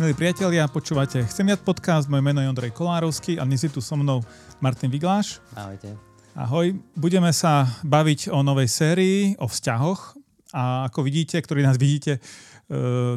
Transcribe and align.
Milí 0.00 0.16
priatelia, 0.16 0.64
počúvate 0.72 1.20
Chcem 1.28 1.52
viac 1.52 1.60
podcast, 1.68 2.08
moje 2.08 2.24
meno 2.24 2.40
je 2.40 2.48
Ondrej 2.48 2.72
Kolárovský 2.72 3.36
a 3.36 3.44
dnes 3.44 3.60
je 3.60 3.68
tu 3.68 3.84
so 3.84 3.92
mnou 3.92 4.24
Martin 4.56 4.88
Vigláš. 4.88 5.36
Ahojte. 5.52 5.92
Ahoj, 6.32 6.80
budeme 6.96 7.28
sa 7.28 7.68
baviť 7.84 8.32
o 8.32 8.40
novej 8.40 8.72
sérii, 8.72 9.36
o 9.36 9.44
vzťahoch 9.44 10.16
a 10.56 10.88
ako 10.88 11.04
vidíte, 11.04 11.36
ktorí 11.36 11.60
nás 11.60 11.76
vidíte 11.76 12.16
e, 12.16 12.20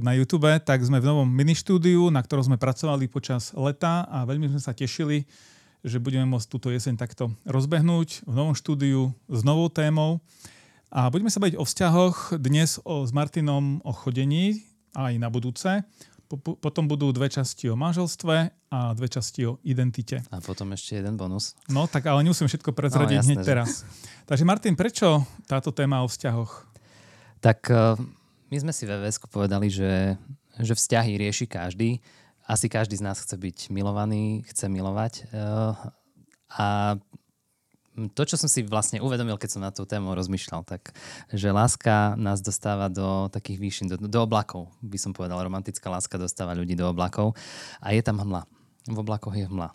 na 0.04 0.20
YouTube, 0.20 0.52
tak 0.68 0.84
sme 0.84 1.00
v 1.00 1.08
novom 1.08 1.24
ministúdiu, 1.24 2.12
na 2.12 2.20
ktorom 2.20 2.44
sme 2.44 2.60
pracovali 2.60 3.08
počas 3.08 3.56
leta 3.56 4.04
a 4.12 4.28
veľmi 4.28 4.52
sme 4.52 4.60
sa 4.60 4.76
tešili, 4.76 5.24
že 5.80 6.04
budeme 6.04 6.28
môcť 6.28 6.52
túto 6.52 6.76
jeseň 6.76 7.00
takto 7.00 7.32
rozbehnúť 7.48 8.28
v 8.28 8.34
novom 8.36 8.52
štúdiu 8.52 9.16
s 9.32 9.48
novou 9.48 9.72
témou. 9.72 10.20
A 10.92 11.08
budeme 11.08 11.32
sa 11.32 11.40
baviť 11.40 11.56
o 11.56 11.64
vzťahoch 11.64 12.36
dnes 12.36 12.84
o, 12.84 13.08
s 13.08 13.16
Martinom 13.16 13.80
o 13.88 13.96
chodení 13.96 14.60
aj 14.92 15.16
na 15.24 15.32
budúce 15.32 15.88
po, 16.28 16.58
potom 16.58 16.90
budú 16.90 17.14
dve 17.14 17.30
časti 17.30 17.70
o 17.70 17.78
manželstve 17.78 18.36
a 18.74 18.80
dve 18.98 19.08
časti 19.08 19.46
o 19.46 19.62
identite. 19.62 20.26
A 20.34 20.42
potom 20.42 20.74
ešte 20.74 20.98
jeden 20.98 21.16
bonus. 21.16 21.54
No, 21.70 21.86
tak 21.86 22.10
ale 22.10 22.26
nemusím 22.26 22.50
všetko 22.50 22.74
prezradiť 22.74 23.20
no, 23.22 23.26
hneď 23.30 23.40
že... 23.42 23.48
teraz. 23.48 23.70
Takže 24.26 24.44
Martin, 24.44 24.74
prečo 24.74 25.22
táto 25.46 25.70
téma 25.70 26.02
o 26.02 26.10
vzťahoch? 26.10 26.66
Tak 27.40 27.60
uh, 27.70 27.96
my 28.50 28.58
sme 28.58 28.74
si 28.74 28.90
ve 28.90 28.98
VSku 29.06 29.30
povedali, 29.30 29.70
že, 29.70 30.18
že 30.58 30.74
vzťahy 30.74 31.22
rieši 31.22 31.46
každý. 31.46 32.02
Asi 32.46 32.70
každý 32.70 32.98
z 32.98 33.06
nás 33.06 33.22
chce 33.22 33.38
byť 33.38 33.58
milovaný, 33.74 34.46
chce 34.50 34.70
milovať. 34.70 35.30
Uh, 35.30 35.74
a 36.50 36.98
to, 37.96 38.22
čo 38.28 38.36
som 38.36 38.52
si 38.52 38.64
vlastne 38.68 39.00
uvedomil, 39.00 39.40
keď 39.40 39.50
som 39.56 39.62
na 39.64 39.72
tú 39.72 39.88
tému 39.88 40.12
rozmýšľal, 40.12 40.68
tak, 40.68 40.92
že 41.32 41.56
láska 41.56 42.20
nás 42.20 42.44
dostáva 42.44 42.92
do 42.92 43.32
takých 43.32 43.58
výšin, 43.60 43.88
do, 43.88 43.96
do 43.96 44.20
oblakov, 44.20 44.68
by 44.84 45.00
som 45.00 45.16
povedal. 45.16 45.40
Romantická 45.40 45.88
láska 45.88 46.20
dostáva 46.20 46.52
ľudí 46.52 46.76
do 46.76 46.92
oblakov 46.92 47.34
a 47.80 47.96
je 47.96 48.04
tam 48.04 48.20
hmla. 48.20 48.44
V 48.86 49.02
oblakoch 49.02 49.34
je 49.34 49.50
hmla. 49.50 49.74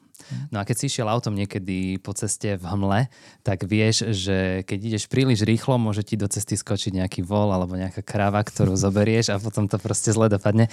No 0.55 0.63
a 0.63 0.67
keď 0.69 0.77
si 0.79 0.85
išiel 0.87 1.11
autom 1.11 1.35
niekedy 1.35 1.99
po 1.99 2.15
ceste 2.15 2.55
v 2.55 2.63
hmle, 2.63 3.11
tak 3.43 3.67
vieš, 3.67 4.15
že 4.15 4.63
keď 4.63 4.79
ideš 4.87 5.11
príliš 5.11 5.43
rýchlo, 5.43 5.83
môže 5.83 6.07
ti 6.07 6.15
do 6.15 6.31
cesty 6.31 6.55
skočiť 6.55 6.95
nejaký 7.03 7.27
vol 7.27 7.51
alebo 7.51 7.75
nejaká 7.75 8.07
kráva, 8.07 8.39
ktorú 8.47 8.79
zoberieš 8.87 9.35
a 9.35 9.43
potom 9.43 9.67
to 9.67 9.83
proste 9.83 10.15
zle 10.15 10.31
dopadne. 10.31 10.71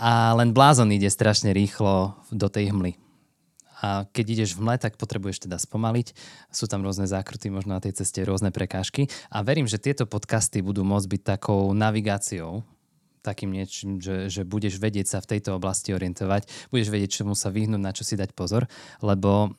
A 0.00 0.32
len 0.40 0.56
blázon 0.56 0.88
ide 0.88 1.12
strašne 1.12 1.52
rýchlo 1.52 2.16
do 2.32 2.48
tej 2.48 2.72
hmly. 2.72 2.96
A 3.84 4.08
keď 4.08 4.24
ideš 4.40 4.56
v 4.56 4.64
mle, 4.64 4.76
tak 4.80 4.96
potrebuješ 4.96 5.44
teda 5.44 5.60
spomaliť. 5.60 6.16
Sú 6.48 6.64
tam 6.64 6.80
rôzne 6.80 7.04
zákruty, 7.04 7.52
možno 7.52 7.76
na 7.76 7.82
tej 7.84 8.00
ceste 8.00 8.24
rôzne 8.24 8.48
prekážky. 8.48 9.12
A 9.28 9.44
verím, 9.44 9.68
že 9.68 9.76
tieto 9.76 10.08
podcasty 10.08 10.64
budú 10.64 10.80
môcť 10.80 11.08
byť 11.12 11.22
takou 11.36 11.70
navigáciou, 11.76 12.64
takým 13.20 13.50
niečím, 13.50 13.98
že, 13.98 14.30
že 14.30 14.46
budeš 14.46 14.78
vedieť 14.78 15.06
sa 15.10 15.18
v 15.18 15.36
tejto 15.36 15.58
oblasti 15.58 15.90
orientovať, 15.90 16.70
budeš 16.70 16.88
vedieť, 16.94 17.10
čomu 17.20 17.34
sa 17.34 17.50
vyhnúť, 17.50 17.82
na 17.82 17.90
čo 17.90 18.06
si 18.06 18.14
dať 18.14 18.30
pozor, 18.38 18.70
lebo 19.02 19.50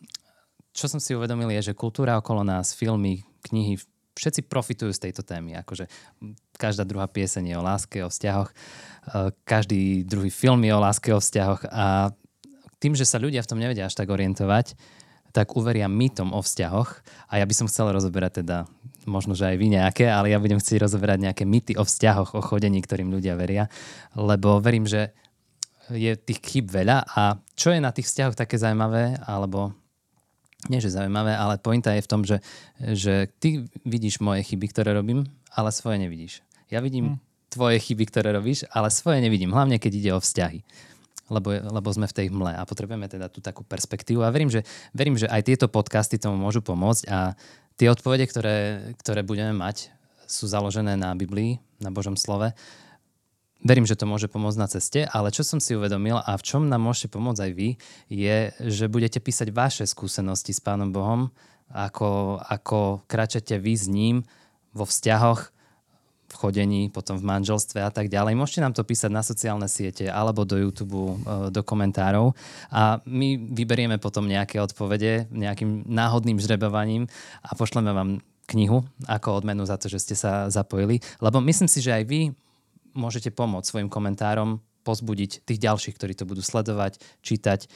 čo 0.72 0.88
som 0.88 1.04
si 1.04 1.12
uvedomil 1.12 1.52
je, 1.59 1.74
že 1.74 1.74
kultúra 1.76 2.16
okolo 2.16 2.48
nás, 2.48 2.72
filmy, 2.72 3.28
knihy, 3.50 3.76
všetci 4.18 4.50
profitujú 4.50 4.94
z 4.94 5.09
tejto 5.09 5.22
témy. 5.22 5.59
Akože 5.62 5.86
každá 6.58 6.88
druhá 6.88 7.06
pieseň 7.06 7.54
je 7.54 7.56
o 7.58 7.66
láske, 7.66 7.98
o 8.02 8.09
vzťahoch, 8.09 8.50
každý 9.46 10.08
druhý 10.08 10.34
film 10.34 10.64
je 10.66 10.74
o 10.74 10.81
láske, 10.81 11.09
o 11.14 11.22
vzťahoch 11.22 11.70
a 11.70 12.14
tým, 12.78 12.94
že 12.94 13.06
sa 13.06 13.17
ľudia 13.17 13.42
v 13.42 13.50
tom 13.50 13.59
nevedia 13.61 13.89
až 13.89 13.97
tak 13.97 14.09
orientovať, 14.09 14.78
tak 15.36 15.53
uveria 15.53 15.86
mýtom 15.86 16.33
o 16.33 16.42
vzťahoch. 16.42 17.03
A 17.30 17.38
ja 17.42 17.45
by 17.45 17.53
som 17.53 17.69
chcel 17.69 17.94
rozoberať 17.94 18.42
teda, 18.42 18.66
možno, 19.06 19.38
že 19.38 19.50
aj 19.50 19.58
vy 19.58 19.67
nejaké, 19.78 20.06
ale 20.09 20.34
ja 20.34 20.42
budem 20.42 20.58
chcieť 20.58 20.81
rozoberať 20.81 21.30
nejaké 21.30 21.44
mýty 21.45 21.78
o 21.78 21.84
vzťahoch, 21.86 22.34
o 22.34 22.42
chodení, 22.42 22.81
ktorým 22.81 23.14
ľudia 23.14 23.38
veria, 23.38 23.69
lebo 24.17 24.58
verím, 24.58 24.89
že 24.89 25.14
je 25.94 26.17
tých 26.19 26.42
chyb 26.44 26.66
veľa. 26.67 27.06
A 27.16 27.39
čo 27.56 27.72
je 27.72 27.80
na 27.80 27.94
tých 27.94 28.09
vzťahoch 28.09 28.36
také 28.36 28.59
zaujímavé, 28.59 29.22
alebo 29.23 29.72
nie 30.68 30.81
že 30.81 30.91
zaujímavé, 30.91 31.38
ale 31.38 31.62
pointa 31.62 31.94
je 31.94 32.03
v 32.03 32.12
tom, 32.12 32.22
že, 32.25 32.41
že 32.81 33.29
ty 33.40 33.63
vidíš 33.85 34.19
moje 34.19 34.41
chyby, 34.41 34.73
ktoré 34.73 34.91
robím, 34.91 35.29
ale 35.53 35.69
svoje 35.69 36.02
nevidíš. 36.02 36.41
Ja 36.68 36.84
vidím 36.84 37.16
hmm. 37.16 37.19
tvoje 37.47 37.78
chyby, 37.79 38.03
ktoré 38.09 38.34
robíš, 38.35 38.68
ale 38.73 38.91
svoje 38.91 39.23
nevidím, 39.23 39.53
hlavne 39.53 39.79
keď 39.79 39.91
ide 39.94 40.12
o 40.18 40.19
vzťahy 40.19 40.66
lebo, 41.28 41.54
lebo 41.54 41.90
sme 41.92 42.08
v 42.08 42.16
tej 42.16 42.28
hmle 42.32 42.56
a 42.56 42.64
potrebujeme 42.64 43.08
teda 43.12 43.28
tú 43.28 43.44
takú 43.44 43.64
perspektívu 43.68 44.24
a 44.24 44.32
verím, 44.32 44.52
že, 44.52 44.64
verím, 44.96 45.20
že 45.20 45.28
aj 45.28 45.48
tieto 45.48 45.68
podcasty 45.68 46.16
tomu 46.20 46.40
môžu 46.40 46.64
pomôcť 46.64 47.04
a 47.12 47.36
tie 47.78 47.88
odpovede, 47.92 48.26
ktoré, 48.28 48.58
ktoré 49.00 49.22
budeme 49.22 49.54
mať, 49.54 49.92
sú 50.28 50.48
založené 50.50 51.00
na 51.00 51.16
Biblii, 51.16 51.60
na 51.80 51.94
Božom 51.94 52.20
slove. 52.20 52.52
Verím, 53.64 53.90
že 53.90 53.98
to 53.98 54.06
môže 54.06 54.30
pomôcť 54.30 54.60
na 54.60 54.70
ceste, 54.70 55.06
ale 55.10 55.34
čo 55.34 55.42
som 55.42 55.58
si 55.58 55.74
uvedomil 55.74 56.22
a 56.22 56.38
v 56.38 56.46
čom 56.46 56.70
nám 56.70 56.84
môžete 56.84 57.10
pomôcť 57.10 57.42
aj 57.42 57.52
vy, 57.58 57.70
je, 58.12 58.38
že 58.70 58.86
budete 58.92 59.18
písať 59.18 59.50
vaše 59.50 59.84
skúsenosti 59.90 60.54
s 60.54 60.62
Pánom 60.62 60.94
Bohom, 60.94 61.34
ako, 61.74 62.40
ako 62.44 63.02
kráčate 63.09 63.58
vy 63.58 63.74
s 63.74 63.90
ním 63.90 64.16
vo 64.78 64.86
vzťahoch, 64.86 65.50
v 66.28 66.36
chodení, 66.36 66.82
potom 66.92 67.16
v 67.16 67.24
manželstve 67.24 67.80
a 67.80 67.92
tak 67.92 68.12
ďalej. 68.12 68.36
Môžete 68.36 68.60
nám 68.60 68.76
to 68.76 68.84
písať 68.84 69.08
na 69.08 69.24
sociálne 69.24 69.68
siete 69.72 70.12
alebo 70.12 70.44
do 70.44 70.60
YouTube, 70.60 71.16
e, 71.24 71.48
do 71.50 71.62
komentárov 71.64 72.36
a 72.68 73.00
my 73.08 73.40
vyberieme 73.56 73.96
potom 73.96 74.28
nejaké 74.28 74.60
odpovede 74.60 75.32
nejakým 75.32 75.88
náhodným 75.88 76.36
žrebovaním 76.38 77.08
a 77.40 77.56
pošleme 77.56 77.92
vám 77.96 78.20
knihu 78.48 78.84
ako 79.08 79.44
odmenu 79.44 79.64
za 79.64 79.80
to, 79.80 79.88
že 79.88 80.04
ste 80.04 80.16
sa 80.16 80.52
zapojili. 80.52 81.00
Lebo 81.24 81.40
myslím 81.44 81.72
si, 81.72 81.80
že 81.80 81.96
aj 81.96 82.04
vy 82.08 82.22
môžete 82.96 83.32
pomôcť 83.32 83.68
svojim 83.68 83.90
komentárom 83.92 84.59
pozbudiť 84.88 85.44
tých 85.44 85.59
ďalších, 85.59 85.96
ktorí 86.00 86.16
to 86.16 86.24
budú 86.24 86.40
sledovať, 86.40 87.04
čítať 87.20 87.68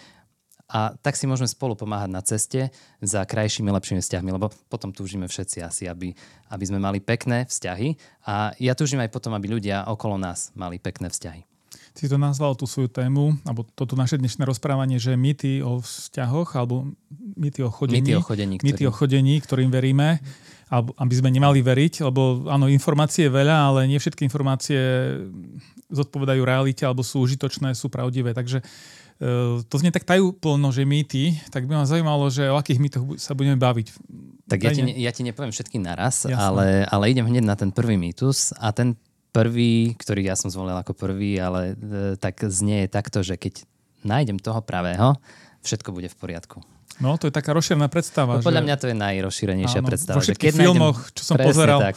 a 0.72 0.96
tak 1.04 1.20
si 1.20 1.28
môžeme 1.28 1.52
spolu 1.52 1.76
pomáhať 1.76 2.10
na 2.10 2.24
ceste 2.24 2.72
za 3.04 3.28
krajšími, 3.28 3.68
lepšími 3.68 4.00
vzťahmi, 4.00 4.32
lebo 4.32 4.48
potom 4.72 4.96
túžime 4.96 5.28
všetci 5.28 5.60
asi, 5.60 5.84
aby, 5.92 6.16
aby 6.48 6.64
sme 6.64 6.80
mali 6.80 7.04
pekné 7.04 7.44
vzťahy 7.44 8.00
a 8.24 8.56
ja 8.56 8.72
túžim 8.72 9.04
aj 9.04 9.12
potom, 9.12 9.36
aby 9.36 9.52
ľudia 9.52 9.84
okolo 9.92 10.16
nás 10.16 10.56
mali 10.56 10.80
pekné 10.80 11.12
vzťahy. 11.12 11.44
Si 11.92 12.08
to 12.08 12.16
nazval 12.16 12.56
tú 12.56 12.64
svoju 12.64 12.88
tému, 12.88 13.36
alebo 13.44 13.68
toto 13.76 14.00
naše 14.00 14.16
dnešné 14.16 14.48
rozprávanie, 14.48 14.96
že 14.96 15.20
mýty 15.20 15.60
o 15.60 15.84
vzťahoch, 15.84 16.56
alebo 16.56 16.88
mýty 17.36 17.68
o 17.68 17.70
chodení, 17.70 18.00
mýty 18.00 18.16
o 18.16 18.24
chodení, 18.24 18.56
ktorým, 18.56 18.68
mýty 18.72 18.84
o 18.88 18.94
chodení 18.96 19.36
ktorým 19.44 19.68
veríme, 19.76 20.24
alebo 20.72 20.96
aby 20.96 21.14
sme 21.20 21.36
nemali 21.36 21.60
veriť, 21.60 22.08
lebo 22.08 22.48
áno, 22.48 22.72
informácie 22.72 23.28
je 23.28 23.36
veľa, 23.36 23.76
ale 23.76 23.92
nie 23.92 24.00
všetky 24.00 24.24
informácie 24.24 24.80
zodpovedajú 25.92 26.42
realite, 26.48 26.88
alebo 26.88 27.04
sú 27.04 27.28
užitočné, 27.28 27.76
sú 27.76 27.92
pravdivé. 27.92 28.32
Takže 28.32 28.64
to 29.70 29.76
znie 29.78 29.94
tak 29.94 30.02
tajúplno, 30.02 30.74
že 30.74 30.82
mýty, 30.82 31.38
tak 31.54 31.70
by 31.70 31.78
ma 31.78 31.86
zaujímalo, 31.86 32.26
že 32.34 32.50
o 32.50 32.58
akých 32.58 32.82
mýtoch 32.82 33.04
sa 33.22 33.38
budeme 33.38 33.54
baviť. 33.54 33.94
Tak 34.50 34.60
ja 34.66 34.72
ti, 34.74 34.82
ja 34.82 35.12
ti 35.14 35.22
nepoviem 35.22 35.54
všetky 35.54 35.78
naraz, 35.78 36.26
ale, 36.26 36.90
ale 36.90 37.04
idem 37.14 37.30
hneď 37.30 37.46
na 37.46 37.54
ten 37.54 37.70
prvý 37.70 38.02
mýtus 38.02 38.50
a 38.58 38.74
ten 38.74 38.98
prvý, 39.32 39.96
ktorý 39.96 40.28
ja 40.28 40.36
som 40.36 40.52
zvolil 40.52 40.76
ako 40.76 40.98
prvý, 40.98 41.40
ale 41.40 41.78
e, 41.78 42.20
tak 42.20 42.44
znie 42.52 42.84
je 42.86 42.90
takto, 42.92 43.24
že 43.24 43.40
keď 43.40 43.64
nájdem 44.04 44.42
toho 44.42 44.60
pravého, 44.60 45.16
všetko 45.64 45.96
bude 45.96 46.12
v 46.12 46.18
poriadku. 46.20 46.60
No, 47.00 47.16
to 47.16 47.32
je 47.32 47.34
taká 47.34 47.56
rozšírená 47.56 47.88
predstava. 47.88 48.38
No, 48.38 48.44
podľa 48.44 48.62
že... 48.62 48.66
mňa 48.68 48.76
to 48.76 48.86
je 48.92 48.96
najrozšírenejšia 48.98 49.82
áno, 49.82 49.88
predstava. 49.88 50.18
Vo 50.20 50.26
všetkých 50.26 50.52
keď 50.52 50.60
filmoch, 50.60 50.98
nájdem... 51.00 51.16
čo 51.16 51.24
som 51.24 51.36
presne 51.40 51.50
pozeral. 51.50 51.80
Tak, 51.80 51.96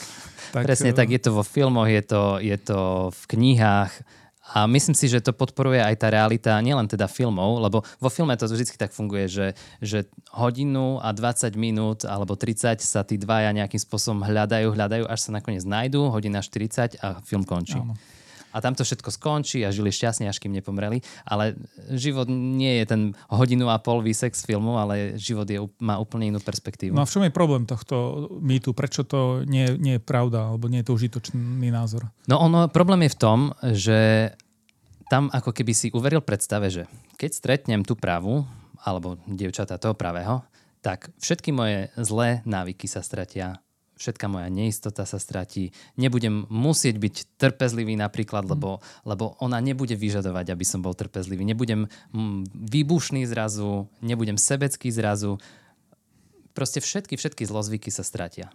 tak, 0.54 0.64
presne 0.64 0.90
uh... 0.92 0.96
tak, 0.96 1.08
je 1.10 1.20
to 1.20 1.30
vo 1.34 1.44
filmoch, 1.44 1.88
je 1.90 2.02
to, 2.06 2.22
je 2.38 2.56
to 2.62 2.80
v 3.10 3.22
knihách, 3.34 3.92
a 4.52 4.68
myslím 4.68 4.92
si, 4.92 5.08
že 5.08 5.24
to 5.24 5.32
podporuje 5.32 5.80
aj 5.80 6.04
tá 6.04 6.12
realita, 6.12 6.60
nielen 6.60 6.84
teda 6.84 7.08
filmov, 7.08 7.64
lebo 7.64 7.80
vo 7.80 8.10
filme 8.12 8.36
to 8.36 8.44
vždy 8.44 8.76
tak 8.76 8.92
funguje, 8.92 9.24
že, 9.24 9.46
že 9.80 10.04
hodinu 10.36 11.00
a 11.00 11.16
20 11.16 11.56
minút 11.56 12.04
alebo 12.04 12.36
30 12.36 12.76
sa 12.84 13.00
tí 13.08 13.16
dvaja 13.16 13.56
nejakým 13.56 13.80
spôsobom 13.80 14.20
hľadajú, 14.20 14.76
hľadajú, 14.76 15.04
až 15.08 15.20
sa 15.24 15.30
nakoniec 15.32 15.64
nájdú, 15.64 16.12
hodina 16.12 16.44
40 16.44 17.00
a 17.00 17.24
film 17.24 17.48
končí. 17.48 17.80
Áno 17.80 17.96
a 18.54 18.62
tam 18.62 18.78
to 18.78 18.86
všetko 18.86 19.10
skončí 19.10 19.66
a 19.66 19.74
žili 19.74 19.90
šťastne, 19.90 20.30
až 20.30 20.38
kým 20.38 20.54
nepomreli. 20.54 21.02
Ale 21.26 21.58
život 21.90 22.30
nie 22.30 22.78
je 22.78 22.84
ten 22.86 23.02
hodinu 23.26 23.66
a 23.66 23.82
pol 23.82 23.98
výsek 23.98 24.38
z 24.38 24.46
filmu, 24.46 24.78
ale 24.78 25.18
život 25.18 25.50
je, 25.50 25.58
má 25.82 25.98
úplne 25.98 26.30
inú 26.30 26.38
perspektívu. 26.38 26.94
No 26.94 27.02
a 27.02 27.08
v 27.08 27.12
čom 27.18 27.26
je 27.26 27.34
problém 27.34 27.66
tohto 27.66 28.30
mýtu? 28.38 28.70
Prečo 28.70 29.02
to 29.02 29.42
nie, 29.42 29.74
nie 29.74 29.98
je 29.98 30.02
pravda, 30.02 30.54
alebo 30.54 30.70
nie 30.70 30.86
je 30.86 30.86
to 30.86 30.94
užitočný 30.94 31.68
názor? 31.74 32.06
No 32.30 32.38
ono, 32.38 32.70
problém 32.70 33.02
je 33.10 33.14
v 33.14 33.18
tom, 33.18 33.38
že 33.74 33.98
tam 35.10 35.28
ako 35.34 35.50
keby 35.50 35.72
si 35.74 35.90
uveril 35.90 36.22
predstave, 36.22 36.70
že 36.70 36.86
keď 37.18 37.30
stretnem 37.34 37.82
tú 37.82 37.98
pravu, 37.98 38.46
alebo 38.84 39.16
dievčata 39.26 39.80
toho 39.80 39.96
pravého, 39.96 40.44
tak 40.84 41.08
všetky 41.16 41.48
moje 41.48 41.88
zlé 41.96 42.44
návyky 42.44 42.84
sa 42.84 43.00
stratia, 43.00 43.63
všetka 43.94 44.26
moja 44.26 44.50
neistota 44.50 45.06
sa 45.06 45.22
stratí, 45.22 45.70
nebudem 45.94 46.46
musieť 46.50 46.98
byť 46.98 47.14
trpezlivý 47.38 47.94
napríklad, 47.94 48.46
lebo, 48.46 48.82
lebo 49.06 49.38
ona 49.38 49.62
nebude 49.62 49.94
vyžadovať, 49.94 50.50
aby 50.50 50.64
som 50.66 50.82
bol 50.82 50.94
trpezlivý, 50.98 51.46
nebudem 51.46 51.86
mm, 52.10 52.50
výbušný 52.52 53.22
zrazu, 53.26 53.86
nebudem 54.02 54.34
sebecký 54.34 54.90
zrazu, 54.90 55.38
proste 56.54 56.78
všetky, 56.82 57.18
všetky 57.18 57.42
zlozvyky 57.46 57.90
sa 57.90 58.06
stratia. 58.06 58.50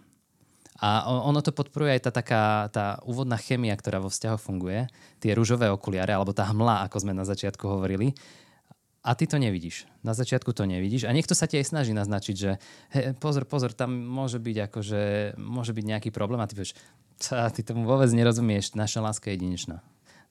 A 0.80 1.04
ono 1.04 1.44
to 1.44 1.52
podporuje 1.52 2.00
aj 2.00 2.08
tá 2.08 2.12
taká 2.24 2.44
tá 2.72 2.84
úvodná 3.04 3.36
chemia, 3.36 3.76
ktorá 3.76 4.00
vo 4.00 4.08
vzťahoch 4.08 4.40
funguje, 4.40 4.88
tie 5.20 5.36
rúžové 5.36 5.68
okuliare, 5.68 6.16
alebo 6.16 6.32
tá 6.32 6.48
hmla, 6.48 6.88
ako 6.88 7.04
sme 7.04 7.12
na 7.12 7.28
začiatku 7.28 7.60
hovorili. 7.68 8.16
A 9.00 9.16
ty 9.16 9.24
to 9.24 9.40
nevidíš. 9.40 9.88
Na 10.04 10.12
začiatku 10.12 10.52
to 10.52 10.68
nevidíš. 10.68 11.08
A 11.08 11.16
niekto 11.16 11.32
sa 11.32 11.48
ti 11.48 11.56
aj 11.56 11.72
snaží 11.72 11.96
naznačiť, 11.96 12.36
že 12.36 12.60
he, 12.92 13.16
pozor, 13.16 13.48
pozor, 13.48 13.72
tam 13.72 13.96
môže 13.96 14.36
byť 14.36 14.56
akože, 14.68 15.02
môže 15.40 15.72
byť 15.72 15.84
nejaký 15.88 16.10
problém 16.12 16.36
a 16.36 16.44
ty 16.44 16.52
povieš, 16.52 16.76
ty 17.56 17.60
tomu 17.64 17.88
vôbec 17.88 18.12
nerozumieš, 18.12 18.76
naša 18.76 19.00
láska 19.00 19.32
je 19.32 19.40
jedinečná. 19.40 19.80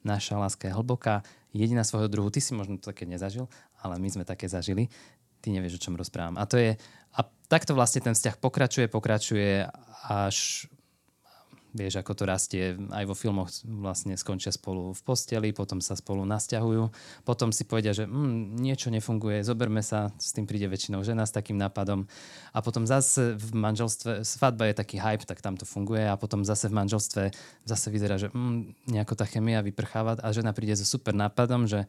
Naša 0.05 0.37
láska 0.37 0.69
je 0.69 0.77
hlboká, 0.77 1.25
jediná 1.49 1.81
svojho 1.81 2.07
druhu. 2.07 2.29
Ty 2.29 2.39
si 2.45 2.53
možno 2.53 2.77
to 2.77 2.93
také 2.93 3.09
nezažil, 3.09 3.49
ale 3.81 3.97
my 3.97 4.09
sme 4.09 4.23
také 4.23 4.45
zažili. 4.45 4.93
Ty 5.41 5.49
nevieš, 5.49 5.81
o 5.81 5.83
čom 5.89 5.97
rozprávam. 5.97 6.37
A 6.37 6.45
to 6.45 6.61
je, 6.61 6.77
a 7.15 7.19
takto 7.49 7.73
vlastne 7.73 8.05
ten 8.05 8.13
vzťah 8.13 8.37
pokračuje, 8.37 8.85
pokračuje 8.85 9.65
až 10.05 10.69
vieš, 11.73 12.01
ako 12.01 12.11
to 12.17 12.23
rastie, 12.25 12.63
aj 12.89 13.05
vo 13.05 13.15
filmoch 13.15 13.49
vlastne 13.65 14.17
skončia 14.17 14.49
spolu 14.49 14.93
v 14.93 15.01
posteli, 15.05 15.49
potom 15.53 15.79
sa 15.79 15.93
spolu 15.93 16.25
nasťahujú, 16.25 16.89
potom 17.25 17.53
si 17.53 17.65
povedia, 17.65 17.93
že 17.93 18.09
mm, 18.09 18.57
niečo 18.57 18.89
nefunguje, 18.89 19.45
zoberme 19.45 19.85
sa, 19.85 20.09
s 20.17 20.33
tým 20.33 20.49
príde 20.49 20.65
väčšinou 20.65 21.05
žena 21.05 21.29
s 21.29 21.33
takým 21.33 21.57
nápadom. 21.61 22.09
A 22.53 22.59
potom 22.65 22.89
zase 22.89 23.37
v 23.37 23.49
manželstve, 23.53 24.25
svadba 24.25 24.69
je 24.69 24.79
taký 24.81 24.97
hype, 24.97 25.25
tak 25.25 25.41
tam 25.45 25.55
to 25.55 25.65
funguje. 25.65 26.05
A 26.05 26.17
potom 26.17 26.41
zase 26.41 26.69
v 26.69 26.77
manželstve 26.77 27.23
zase 27.65 27.87
vyzerá, 27.93 28.17
že 28.17 28.33
mm, 28.33 28.89
nejako 28.89 29.13
tá 29.17 29.25
chemia 29.29 29.61
vyprcháva. 29.61 30.17
A 30.19 30.33
žena 30.33 30.53
príde 30.53 30.73
so 30.73 30.85
super 30.85 31.13
nápadom, 31.13 31.69
že 31.69 31.85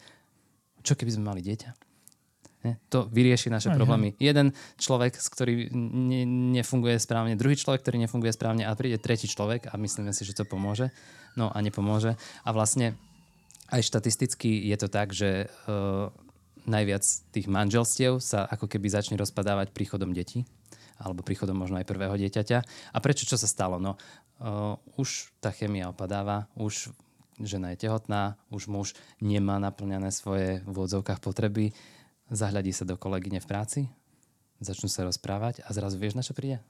čo 0.81 0.97
keby 0.97 1.17
sme 1.17 1.29
mali 1.33 1.41
dieťa? 1.45 1.90
To 2.93 3.09
vyrieši 3.09 3.49
naše 3.49 3.73
Aj, 3.73 3.77
problémy. 3.77 4.13
Jeden 4.21 4.53
človek, 4.77 5.17
ktorý 5.17 5.73
ne, 5.73 6.29
nefunguje 6.61 7.01
správne, 7.01 7.33
druhý 7.33 7.57
človek, 7.57 7.81
ktorý 7.81 7.97
nefunguje 8.05 8.37
správne 8.37 8.69
a 8.69 8.77
príde 8.77 9.01
tretí 9.01 9.25
človek 9.25 9.73
a 9.73 9.81
myslíme 9.81 10.13
si, 10.13 10.29
že 10.29 10.37
to 10.37 10.45
pomôže. 10.45 10.93
No 11.41 11.49
a 11.49 11.57
nepomôže. 11.65 12.21
A 12.45 12.51
vlastne 12.53 13.01
aj 13.73 13.81
štatisticky 13.81 14.69
je 14.69 14.77
to 14.77 14.89
tak, 14.93 15.17
že 15.17 15.49
uh, 15.49 16.13
najviac 16.69 17.07
tých 17.33 17.47
manželstiev 17.49 18.21
sa 18.21 18.45
ako 18.45 18.69
keby 18.69 18.93
začne 18.93 19.17
rozpadávať 19.17 19.73
príchodom 19.73 20.13
detí 20.13 20.45
alebo 21.01 21.25
príchodom 21.25 21.57
možno 21.57 21.81
aj 21.81 21.89
prvého 21.89 22.13
dieťaťa. 22.13 22.59
A 22.93 22.99
prečo? 23.01 23.25
Čo 23.25 23.41
sa 23.41 23.49
stalo? 23.49 23.81
No, 23.81 23.97
uh, 23.97 24.77
už 25.01 25.33
tá 25.41 25.49
chemia 25.49 25.89
opadáva, 25.89 26.45
už 26.61 26.93
žena 27.41 27.73
je 27.73 27.89
tehotná, 27.89 28.37
už 28.53 28.69
muž 28.69 28.93
nemá 29.17 29.57
naplňané 29.57 30.13
svoje 30.13 30.61
v 30.69 30.77
odzovkách 30.77 31.25
potreby, 31.25 31.73
zahľadí 32.31 32.71
sa 32.71 32.87
do 32.87 32.95
kolegyne 32.95 33.43
v 33.43 33.47
práci, 33.51 33.81
začnú 34.63 34.87
sa 34.87 35.05
rozprávať 35.05 35.67
a 35.67 35.69
zrazu 35.75 35.99
vieš, 35.99 36.15
na 36.15 36.25
čo 36.25 36.33
príde? 36.33 36.63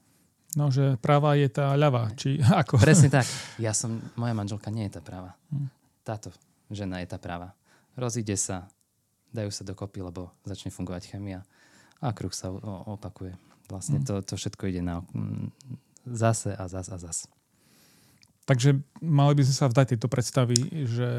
No, 0.57 0.67
že 0.67 0.99
práva 0.99 1.39
je 1.39 1.47
tá 1.47 1.71
ľava, 1.79 2.11
či 2.17 2.41
ako? 2.61 2.81
Presne 2.81 3.07
tak. 3.07 3.23
Ja 3.55 3.71
som, 3.71 4.01
moja 4.19 4.35
manželka 4.35 4.67
nie 4.73 4.89
je 4.89 4.99
tá 4.99 5.01
práva. 5.03 5.37
Hm. 5.53 5.69
Táto 6.03 6.27
žena 6.67 6.99
je 6.99 7.07
tá 7.07 7.21
práva. 7.21 7.55
Rozíde 7.95 8.35
sa, 8.35 8.67
dajú 9.31 9.51
sa 9.53 9.63
dokopy, 9.63 10.03
lebo 10.03 10.33
začne 10.43 10.73
fungovať 10.73 11.15
chemia 11.15 11.47
a 12.01 12.11
kruh 12.11 12.33
sa 12.33 12.51
opakuje. 12.89 13.37
Vlastne 13.71 14.01
hm. 14.01 14.05
to, 14.07 14.13
to 14.25 14.33
všetko 14.35 14.67
ide 14.67 14.83
na 14.83 15.05
zase 16.03 16.51
a 16.51 16.65
zase 16.67 16.91
a 16.91 16.97
zase. 16.99 17.27
Takže 18.49 18.75
mali 18.99 19.37
by 19.37 19.47
sme 19.47 19.55
sa 19.55 19.69
vzdať 19.69 19.95
tejto 19.95 20.07
predstavy, 20.09 20.57
že 20.89 21.09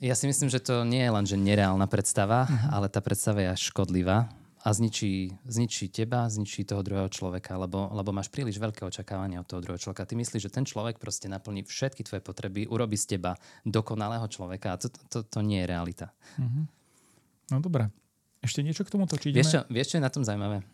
ja 0.00 0.14
si 0.14 0.28
myslím, 0.28 0.52
že 0.52 0.60
to 0.60 0.84
nie 0.84 1.00
je 1.00 1.12
len 1.12 1.24
že 1.24 1.36
nereálna 1.40 1.88
predstava, 1.88 2.44
uh-huh. 2.44 2.72
ale 2.72 2.86
tá 2.92 3.00
predstava 3.00 3.40
je 3.40 3.48
až 3.56 3.60
škodlivá 3.72 4.28
a 4.66 4.68
zničí, 4.74 5.30
zničí 5.46 5.86
teba, 5.94 6.26
zničí 6.26 6.66
toho 6.66 6.82
druhého 6.82 7.06
človeka, 7.06 7.54
lebo, 7.54 7.86
lebo 7.94 8.10
máš 8.10 8.26
príliš 8.26 8.58
veľké 8.58 8.82
očakávania 8.82 9.40
od 9.40 9.46
toho 9.46 9.62
druhého 9.62 9.78
človeka. 9.78 10.10
Ty 10.10 10.18
myslíš, 10.18 10.50
že 10.50 10.50
ten 10.50 10.66
človek 10.66 10.98
proste 10.98 11.30
naplní 11.30 11.62
všetky 11.62 12.02
tvoje 12.02 12.18
potreby, 12.18 12.66
urobí 12.66 12.98
z 12.98 13.16
teba 13.16 13.38
dokonalého 13.62 14.26
človeka 14.26 14.74
a 14.74 14.76
to, 14.76 14.90
to, 15.06 15.22
to 15.22 15.38
nie 15.40 15.62
je 15.62 15.70
realita. 15.70 16.10
Uh-huh. 16.36 16.66
No 17.54 17.62
dobré. 17.62 17.88
Ešte 18.42 18.66
niečo 18.66 18.82
k 18.82 18.90
tomuto? 18.90 19.14
Či 19.14 19.30
ideme... 19.30 19.38
vieš, 19.40 19.50
čo, 19.54 19.60
vieš, 19.70 19.86
čo 19.94 19.96
je 19.96 20.04
na 20.04 20.12
tom 20.12 20.26
zaujímavé? 20.26 20.66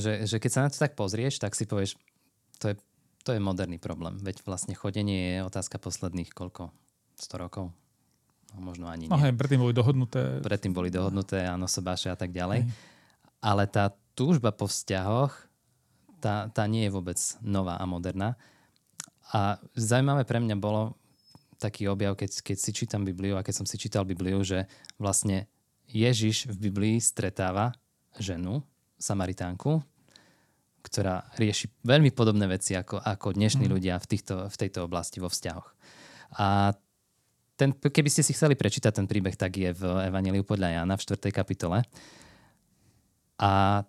Že, 0.00 0.12
že 0.24 0.36
keď 0.40 0.50
sa 0.50 0.64
na 0.64 0.70
to 0.70 0.78
tak 0.80 0.94
pozrieš, 0.96 1.42
tak 1.42 1.52
si 1.52 1.68
povieš, 1.68 1.98
to 2.62 2.72
je, 2.72 2.74
to 3.26 3.34
je 3.34 3.40
moderný 3.42 3.76
problém. 3.82 4.16
Veď 4.22 4.46
vlastne 4.46 4.72
chodenie 4.72 5.36
je 5.36 5.38
otázka 5.44 5.82
posledných 5.82 6.30
koľko? 6.30 6.70
100 7.18 7.42
rokov? 7.42 7.74
Možno 8.58 8.88
ani 8.88 9.06
nie. 9.06 9.12
Aha, 9.12 9.32
predtým 9.32 9.60
boli 9.62 9.74
dohodnuté. 9.76 10.40
Predtým 10.42 10.72
boli 10.72 10.88
dohodnuté, 10.88 11.44
áno, 11.44 11.68
sobáše 11.70 12.10
a 12.10 12.18
tak 12.18 12.32
ďalej. 12.32 12.64
Hej. 12.64 12.72
Ale 13.44 13.64
tá 13.68 13.92
túžba 14.16 14.50
po 14.50 14.66
vzťahoch, 14.66 15.32
tá, 16.18 16.48
tá 16.50 16.64
nie 16.66 16.88
je 16.88 16.94
vôbec 16.94 17.18
nová 17.44 17.76
a 17.76 17.84
moderná. 17.84 18.34
A 19.30 19.60
zaujímavé 19.76 20.24
pre 20.24 20.40
mňa 20.40 20.56
bolo 20.56 20.96
taký 21.60 21.88
objav, 21.88 22.16
keď, 22.16 22.40
keď 22.40 22.56
si 22.56 22.70
čítam 22.72 23.02
Bibliu 23.04 23.36
a 23.36 23.44
keď 23.44 23.64
som 23.64 23.66
si 23.66 23.76
čítal 23.80 24.04
Bibliu, 24.04 24.44
že 24.44 24.68
vlastne 25.00 25.48
Ježiš 25.88 26.50
v 26.52 26.68
Biblii 26.68 26.96
stretáva 27.00 27.72
ženu, 28.16 28.64
Samaritánku, 28.96 29.84
ktorá 30.80 31.26
rieši 31.36 31.68
veľmi 31.84 32.14
podobné 32.14 32.46
veci 32.46 32.78
ako, 32.78 33.02
ako 33.02 33.36
dnešní 33.36 33.66
mm. 33.68 33.72
ľudia 33.72 33.94
v, 33.98 34.06
týchto, 34.06 34.48
v 34.48 34.56
tejto 34.56 34.86
oblasti 34.86 35.18
vo 35.18 35.28
vzťahoch. 35.28 35.68
A 36.38 36.72
ten, 37.56 37.72
keby 37.72 38.12
ste 38.12 38.22
si 38.22 38.36
chceli 38.36 38.54
prečítať 38.54 38.92
ten 38.92 39.08
príbeh, 39.08 39.34
tak 39.34 39.56
je 39.56 39.72
v 39.72 39.82
Evangeliu 40.06 40.44
podľa 40.44 40.80
Jana 40.80 40.94
v 40.94 41.04
4. 41.08 41.32
kapitole. 41.32 41.82
A 43.40 43.82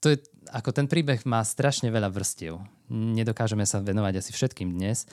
to 0.00 0.12
je, 0.12 0.18
ako 0.50 0.74
ten 0.74 0.90
príbeh 0.90 1.22
má 1.28 1.44
strašne 1.46 1.92
veľa 1.92 2.10
vrstiev. 2.10 2.58
Nedokážeme 2.90 3.62
sa 3.68 3.78
venovať 3.84 4.18
asi 4.18 4.30
všetkým 4.34 4.74
dnes, 4.74 5.06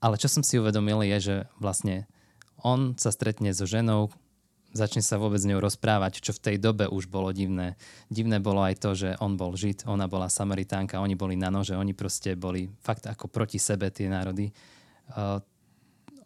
ale 0.00 0.16
čo 0.16 0.26
som 0.32 0.40
si 0.40 0.56
uvedomil 0.56 1.04
je, 1.06 1.18
že 1.20 1.36
vlastne 1.60 2.08
on 2.60 2.96
sa 2.96 3.12
stretne 3.12 3.52
so 3.52 3.64
ženou, 3.68 4.12
začne 4.72 5.00
sa 5.04 5.16
vôbec 5.20 5.40
s 5.40 5.48
ňou 5.48 5.60
rozprávať, 5.60 6.24
čo 6.24 6.32
v 6.36 6.42
tej 6.42 6.56
dobe 6.56 6.88
už 6.88 7.08
bolo 7.08 7.32
divné. 7.32 7.76
Divné 8.08 8.40
bolo 8.40 8.64
aj 8.64 8.80
to, 8.80 8.90
že 8.96 9.16
on 9.20 9.36
bol 9.36 9.52
Žid, 9.56 9.88
ona 9.88 10.08
bola 10.08 10.32
Samaritánka, 10.32 11.02
oni 11.02 11.16
boli 11.16 11.34
na 11.36 11.48
nože, 11.52 11.76
oni 11.76 11.92
proste 11.92 12.36
boli 12.36 12.68
fakt 12.80 13.06
ako 13.08 13.28
proti 13.28 13.58
sebe 13.58 13.90
tie 13.92 14.08
národy. 14.08 14.52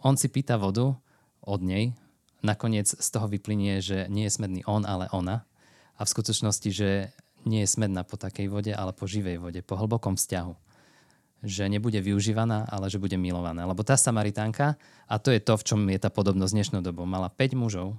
On 0.04 0.14
si 0.20 0.28
pýta 0.28 0.60
vodu 0.60 0.92
od 1.40 1.60
nej, 1.64 1.96
nakoniec 2.44 2.92
z 2.92 3.08
toho 3.08 3.24
vyplynie, 3.24 3.80
že 3.80 4.04
nie 4.12 4.28
je 4.28 4.36
smedný 4.36 4.60
on, 4.68 4.84
ale 4.84 5.08
ona. 5.16 5.48
A 5.96 6.04
v 6.04 6.12
skutočnosti, 6.12 6.68
že 6.68 7.08
nie 7.48 7.64
je 7.64 7.72
smedná 7.72 8.04
po 8.04 8.20
takej 8.20 8.52
vode, 8.52 8.72
ale 8.72 8.92
po 8.92 9.08
živej 9.08 9.40
vode, 9.40 9.60
po 9.64 9.80
hlbokom 9.80 10.20
vzťahu. 10.20 10.52
Že 11.44 11.72
nebude 11.72 12.00
využívaná, 12.00 12.68
ale 12.68 12.88
že 12.92 13.00
bude 13.00 13.16
milovaná. 13.16 13.64
Lebo 13.64 13.84
tá 13.84 13.96
Samaritánka, 13.96 14.76
a 15.08 15.14
to 15.16 15.32
je 15.32 15.40
to, 15.40 15.56
v 15.56 15.64
čom 15.64 15.80
je 15.88 16.00
tá 16.00 16.12
podobnosť 16.12 16.52
dnešnou 16.52 16.80
dobou, 16.84 17.08
mala 17.08 17.32
5 17.32 17.56
mužov 17.56 17.96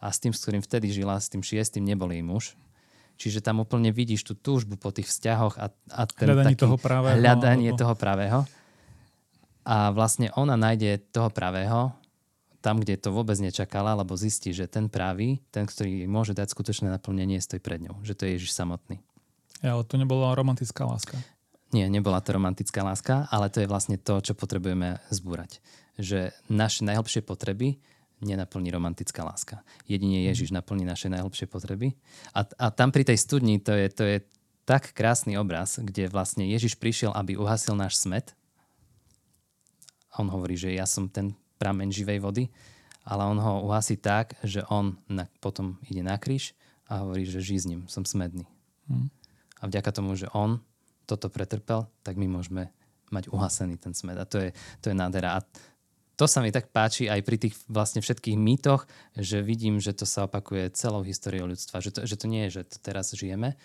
a 0.00 0.12
s 0.12 0.20
tým, 0.20 0.32
s 0.32 0.40
ktorým 0.44 0.64
vtedy 0.64 0.92
žila, 0.92 1.20
s 1.20 1.32
tým 1.32 1.44
šiestým 1.44 1.84
nebol 1.84 2.08
jej 2.12 2.24
muž. 2.24 2.56
Čiže 3.16 3.44
tam 3.44 3.60
úplne 3.60 3.92
vidíš 3.92 4.24
tú 4.24 4.34
túžbu 4.36 4.80
po 4.80 4.88
tých 4.92 5.08
vzťahoch 5.08 5.60
a, 5.60 5.68
a 5.92 6.02
ten 6.08 6.32
hľadanie 6.32 6.56
taký 6.56 6.64
toho 6.64 6.76
pravého, 6.80 7.16
hľadanie 7.20 7.70
alebo... 7.72 7.80
toho 7.80 7.94
pravého. 7.94 8.38
A 9.62 9.94
vlastne 9.94 10.34
ona 10.34 10.58
nájde 10.58 10.98
toho 11.14 11.30
pravého 11.30 11.94
tam, 12.62 12.78
kde 12.78 12.94
to 12.94 13.10
vôbec 13.10 13.34
nečakala, 13.42 13.98
lebo 13.98 14.14
zistí, 14.14 14.54
že 14.54 14.70
ten 14.70 14.86
pravý, 14.86 15.42
ten, 15.50 15.66
ktorý 15.66 16.06
môže 16.06 16.30
dať 16.30 16.54
skutočné 16.54 16.86
naplnenie, 16.94 17.42
stojí 17.42 17.58
pred 17.58 17.82
ňou. 17.82 17.98
Že 18.06 18.14
to 18.14 18.22
je 18.22 18.30
Ježiš 18.38 18.54
samotný. 18.54 19.02
Ja, 19.66 19.74
ale 19.74 19.82
to 19.82 19.98
nebola 19.98 20.30
romantická 20.38 20.86
láska. 20.86 21.18
Nie, 21.74 21.90
nebola 21.90 22.22
to 22.22 22.38
romantická 22.38 22.86
láska, 22.86 23.26
ale 23.34 23.50
to 23.50 23.58
je 23.64 23.70
vlastne 23.70 23.98
to, 23.98 24.22
čo 24.22 24.38
potrebujeme 24.38 25.02
zbúrať. 25.10 25.58
Že 25.98 26.30
naše 26.46 26.86
najhlbšie 26.86 27.26
potreby 27.26 27.82
nenaplní 28.22 28.70
romantická 28.70 29.26
láska. 29.26 29.66
Jedine 29.90 30.22
Ježiš 30.30 30.54
naplní 30.54 30.86
naše 30.86 31.10
najhlbšie 31.10 31.50
potreby. 31.50 31.98
A, 32.30 32.46
a 32.46 32.70
tam 32.70 32.94
pri 32.94 33.02
tej 33.02 33.18
studni 33.18 33.58
to 33.58 33.74
je, 33.74 33.86
to 33.90 34.04
je 34.06 34.16
tak 34.62 34.94
krásny 34.94 35.34
obraz, 35.34 35.82
kde 35.82 36.06
vlastne 36.06 36.46
Ježiš 36.46 36.78
prišiel, 36.78 37.10
aby 37.10 37.34
uhasil 37.34 37.74
náš 37.74 37.98
smet, 37.98 38.38
a 40.12 40.14
on 40.20 40.28
hovorí, 40.28 40.60
že 40.60 40.76
ja 40.76 40.84
som 40.84 41.08
ten 41.08 41.32
prameň 41.56 41.88
živej 41.88 42.18
vody, 42.20 42.44
ale 43.02 43.24
on 43.26 43.38
ho 43.40 43.66
uhasí 43.66 43.98
tak, 43.98 44.36
že 44.44 44.62
on 44.68 45.00
na, 45.08 45.26
potom 45.42 45.80
ide 45.88 46.04
na 46.04 46.20
kríž 46.20 46.54
a 46.86 47.02
hovorí, 47.02 47.24
že 47.24 47.42
žij 47.42 47.58
s 47.64 47.66
ním, 47.66 47.80
som 47.88 48.04
smedný. 48.04 48.46
Hmm. 48.86 49.08
A 49.58 49.70
vďaka 49.70 49.90
tomu, 49.94 50.14
že 50.14 50.30
on 50.34 50.60
toto 51.06 51.32
pretrpel, 51.32 51.86
tak 52.06 52.14
my 52.18 52.30
môžeme 52.30 52.70
mať 53.10 53.28
uhasený 53.28 53.76
ten 53.76 53.92
smed. 53.92 54.16
A 54.16 54.24
to 54.24 54.40
je, 54.40 54.50
to 54.80 54.90
je 54.90 54.96
nádhera. 54.96 55.38
A 55.38 55.44
to 56.16 56.24
sa 56.30 56.40
mi 56.40 56.54
tak 56.54 56.70
páči 56.70 57.10
aj 57.10 57.20
pri 57.24 57.36
tých 57.36 57.54
vlastne 57.66 58.00
všetkých 58.00 58.38
mýtoch, 58.38 58.86
že 59.18 59.44
vidím, 59.44 59.82
že 59.82 59.92
to 59.92 60.06
sa 60.06 60.24
opakuje 60.30 60.72
celou 60.72 61.02
históriou 61.02 61.50
ľudstva. 61.50 61.82
Že 61.82 61.90
to, 61.90 62.00
že 62.06 62.16
to 62.16 62.26
nie 62.30 62.48
je, 62.48 62.62
že 62.62 62.62
to 62.72 62.76
teraz 62.80 63.12
žijeme, 63.12 63.58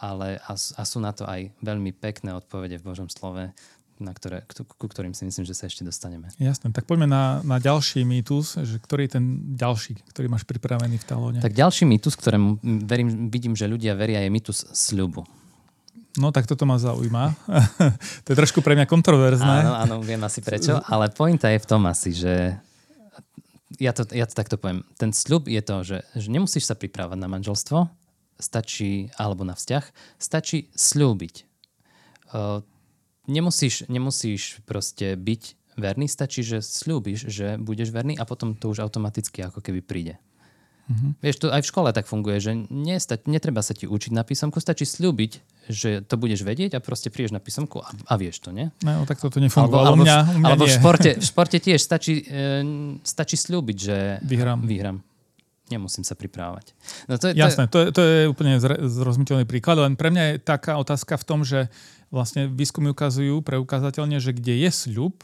ale 0.00 0.40
a, 0.42 0.52
a 0.56 0.82
sú 0.82 0.98
na 0.98 1.14
to 1.14 1.28
aj 1.28 1.52
veľmi 1.62 1.94
pekné 1.94 2.34
odpovede 2.34 2.80
v 2.80 2.86
Božom 2.86 3.06
slove 3.06 3.54
na 4.02 4.12
ktoré, 4.12 4.42
ku 4.50 4.86
ktorým 4.90 5.14
si 5.14 5.22
myslím, 5.24 5.46
že 5.46 5.54
sa 5.54 5.70
ešte 5.70 5.86
dostaneme. 5.86 6.28
Jasné, 6.36 6.74
tak 6.74 6.84
poďme 6.84 7.06
na, 7.06 7.38
na 7.46 7.62
ďalší 7.62 8.02
mýtus, 8.02 8.58
že 8.60 8.76
ktorý 8.82 9.06
je 9.06 9.12
ten 9.16 9.24
ďalší, 9.54 10.02
ktorý 10.10 10.26
máš 10.26 10.44
pripravený 10.44 10.98
v 10.98 11.06
talóne. 11.06 11.38
Tak 11.38 11.54
ďalší 11.54 11.86
mýtus, 11.86 12.18
ktorému 12.18 12.60
verím, 12.84 13.30
vidím, 13.30 13.54
že 13.54 13.70
ľudia 13.70 13.94
veria, 13.94 14.20
je 14.26 14.30
mýtus 14.34 14.68
sľubu. 14.74 15.22
No 16.20 16.28
tak 16.28 16.44
toto 16.44 16.68
ma 16.68 16.76
zaujíma. 16.76 17.32
to 18.26 18.28
je 18.34 18.36
trošku 18.36 18.60
pre 18.60 18.76
mňa 18.76 18.84
kontroverzné. 18.84 19.58
Áno, 19.64 19.72
áno, 19.78 19.94
viem 20.04 20.20
asi 20.20 20.44
prečo, 20.44 20.76
ale 20.84 21.08
pointa 21.08 21.48
je 21.48 21.62
v 21.62 21.66
tom 21.68 21.88
asi, 21.88 22.12
že 22.12 22.60
ja 23.80 23.96
to, 23.96 24.04
ja 24.12 24.28
to 24.28 24.34
takto 24.36 24.60
poviem. 24.60 24.84
Ten 25.00 25.16
sľub 25.16 25.48
je 25.48 25.62
to, 25.64 25.76
že, 25.80 25.98
že 26.12 26.28
nemusíš 26.28 26.68
sa 26.68 26.76
pripravať 26.76 27.16
na 27.16 27.32
manželstvo, 27.32 27.88
stačí, 28.36 29.08
alebo 29.16 29.46
na 29.46 29.56
vzťah, 29.56 29.84
stačí 30.20 30.68
slúbiť. 30.76 31.48
Uh, 32.32 32.64
nemusíš, 33.26 33.86
nemusíš 33.86 34.62
proste 34.66 35.14
byť 35.16 35.42
verný, 35.76 36.06
stačí, 36.08 36.44
že 36.44 36.60
slúbiš, 36.60 37.28
že 37.32 37.56
budeš 37.56 37.94
verný 37.94 38.18
a 38.20 38.28
potom 38.28 38.52
to 38.52 38.68
už 38.72 38.84
automaticky 38.84 39.44
ako 39.44 39.64
keby 39.64 39.80
príde. 39.80 40.14
Mm-hmm. 40.90 41.12
Vieš, 41.22 41.36
to 41.38 41.46
aj 41.48 41.62
v 41.62 41.70
škole 41.70 41.88
tak 41.94 42.10
funguje, 42.10 42.42
že 42.42 42.52
nesta- 42.68 43.22
netreba 43.24 43.62
sa 43.62 43.72
ti 43.72 43.86
učiť 43.86 44.12
na 44.12 44.26
písomku, 44.26 44.58
stačí 44.58 44.82
slúbiť, 44.82 45.32
že 45.70 46.02
to 46.02 46.18
budeš 46.18 46.42
vedieť 46.42 46.74
a 46.76 46.82
proste 46.82 47.08
prídeš 47.08 47.30
na 47.30 47.38
písomku 47.38 47.78
a, 47.78 47.88
a 48.10 48.14
vieš 48.18 48.42
to, 48.42 48.50
nie? 48.50 48.68
No, 48.82 49.06
tak 49.06 49.22
toto 49.22 49.38
nefungovalo. 49.38 49.94
Alebo, 49.94 50.02
alebo, 50.02 50.02
mňa, 50.02 50.18
mňa 50.42 50.46
alebo 50.50 50.64
nie. 50.66 50.74
v, 50.74 50.74
športe, 50.74 51.10
v 51.22 51.24
športe 51.30 51.58
tiež 51.62 51.78
stačí, 51.78 52.26
e, 52.26 52.60
stačí 53.06 53.38
slúbiť, 53.38 53.76
že 53.78 53.96
vyhrám. 54.26 54.66
vyhrám. 54.66 54.98
Nemusím 55.72 56.04
sa 56.04 56.12
pripravovať. 56.12 56.76
No 57.08 57.16
to 57.16 57.32
je, 57.32 57.40
Jasné, 57.40 57.64
to 57.72 57.80
je, 57.80 57.86
to 57.96 58.00
je 58.04 58.20
úplne 58.28 58.60
zrozumiteľný 58.60 59.48
príklad, 59.48 59.80
len 59.80 59.96
pre 59.96 60.12
mňa 60.12 60.22
je 60.28 60.34
taká 60.44 60.76
otázka 60.76 61.16
v 61.16 61.24
tom, 61.24 61.40
že 61.48 61.72
vlastne 62.12 62.44
výskumy 62.44 62.92
ukazujú 62.92 63.40
preukázateľne, 63.40 64.20
že 64.20 64.36
kde 64.36 64.68
je 64.68 64.70
sľub, 64.70 65.16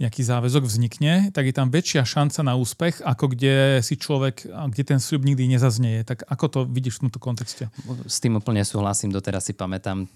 nejaký 0.00 0.24
záväzok 0.24 0.66
vznikne, 0.66 1.30
tak 1.30 1.46
je 1.46 1.54
tam 1.54 1.70
väčšia 1.70 2.02
šanca 2.02 2.42
na 2.42 2.58
úspech, 2.58 3.06
ako 3.06 3.36
kde 3.36 3.78
si 3.86 3.94
človek, 3.94 4.50
kde 4.50 4.82
ten 4.82 4.98
sľub 4.98 5.22
nikdy 5.22 5.46
nezaznieje. 5.46 6.02
Tak 6.02 6.26
ako 6.26 6.46
to 6.48 6.60
vidíš 6.66 6.98
v 6.98 7.06
tomto 7.06 7.22
kontexte? 7.22 7.70
S 8.08 8.18
tým 8.18 8.34
úplne 8.34 8.66
súhlasím. 8.66 9.14
Doteraz 9.14 9.46
si 9.46 9.54
pamätám 9.54 10.10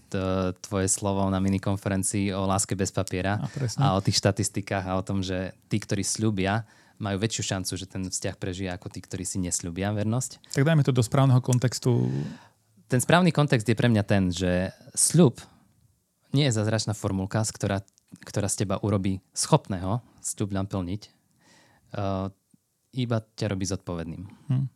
tvoje 0.65 0.91
slovo 0.91 1.23
na 1.31 1.39
minikonferencii 1.39 2.35
o 2.35 2.49
láske 2.51 2.75
bez 2.75 2.91
papiera 2.91 3.39
a, 3.39 3.47
a 3.79 3.87
o 3.95 4.01
tých 4.03 4.19
štatistikách 4.19 4.91
a 4.91 4.99
o 4.99 5.07
tom, 5.07 5.23
že 5.23 5.55
tí, 5.71 5.79
ktorí 5.79 6.03
sľubia, 6.03 6.67
majú 6.97 7.17
väčšiu 7.21 7.43
šancu, 7.57 7.73
že 7.77 7.87
ten 7.87 8.03
vzťah 8.09 8.37
prežije 8.41 8.71
ako 8.73 8.89
tí, 8.89 9.05
ktorí 9.05 9.25
si 9.29 9.37
nesľubia 9.43 9.93
vernosť. 9.93 10.53
Tak 10.53 10.65
dajme 10.65 10.83
to 10.83 10.97
do 10.97 11.05
správneho 11.05 11.41
kontextu. 11.45 12.09
Ten 12.87 13.03
správny 13.03 13.35
kontext 13.35 13.67
je 13.67 13.77
pre 13.77 13.91
mňa 13.91 14.05
ten, 14.07 14.31
že 14.31 14.71
sľub 14.95 15.39
nie 16.33 16.49
je 16.49 16.57
zázračná 16.57 16.93
formulka, 16.93 17.41
ktorá 17.43 17.81
ktorá 18.23 18.47
z 18.47 18.65
teba 18.65 18.79
urobí 18.81 19.21
schopného 19.35 20.01
sľub 20.23 20.55
naplniť, 20.55 21.03
uh, 21.99 22.31
iba 22.97 23.19
ťa 23.37 23.47
robí 23.53 23.67
zodpovedným. 23.67 24.25
Hm. 24.49 24.67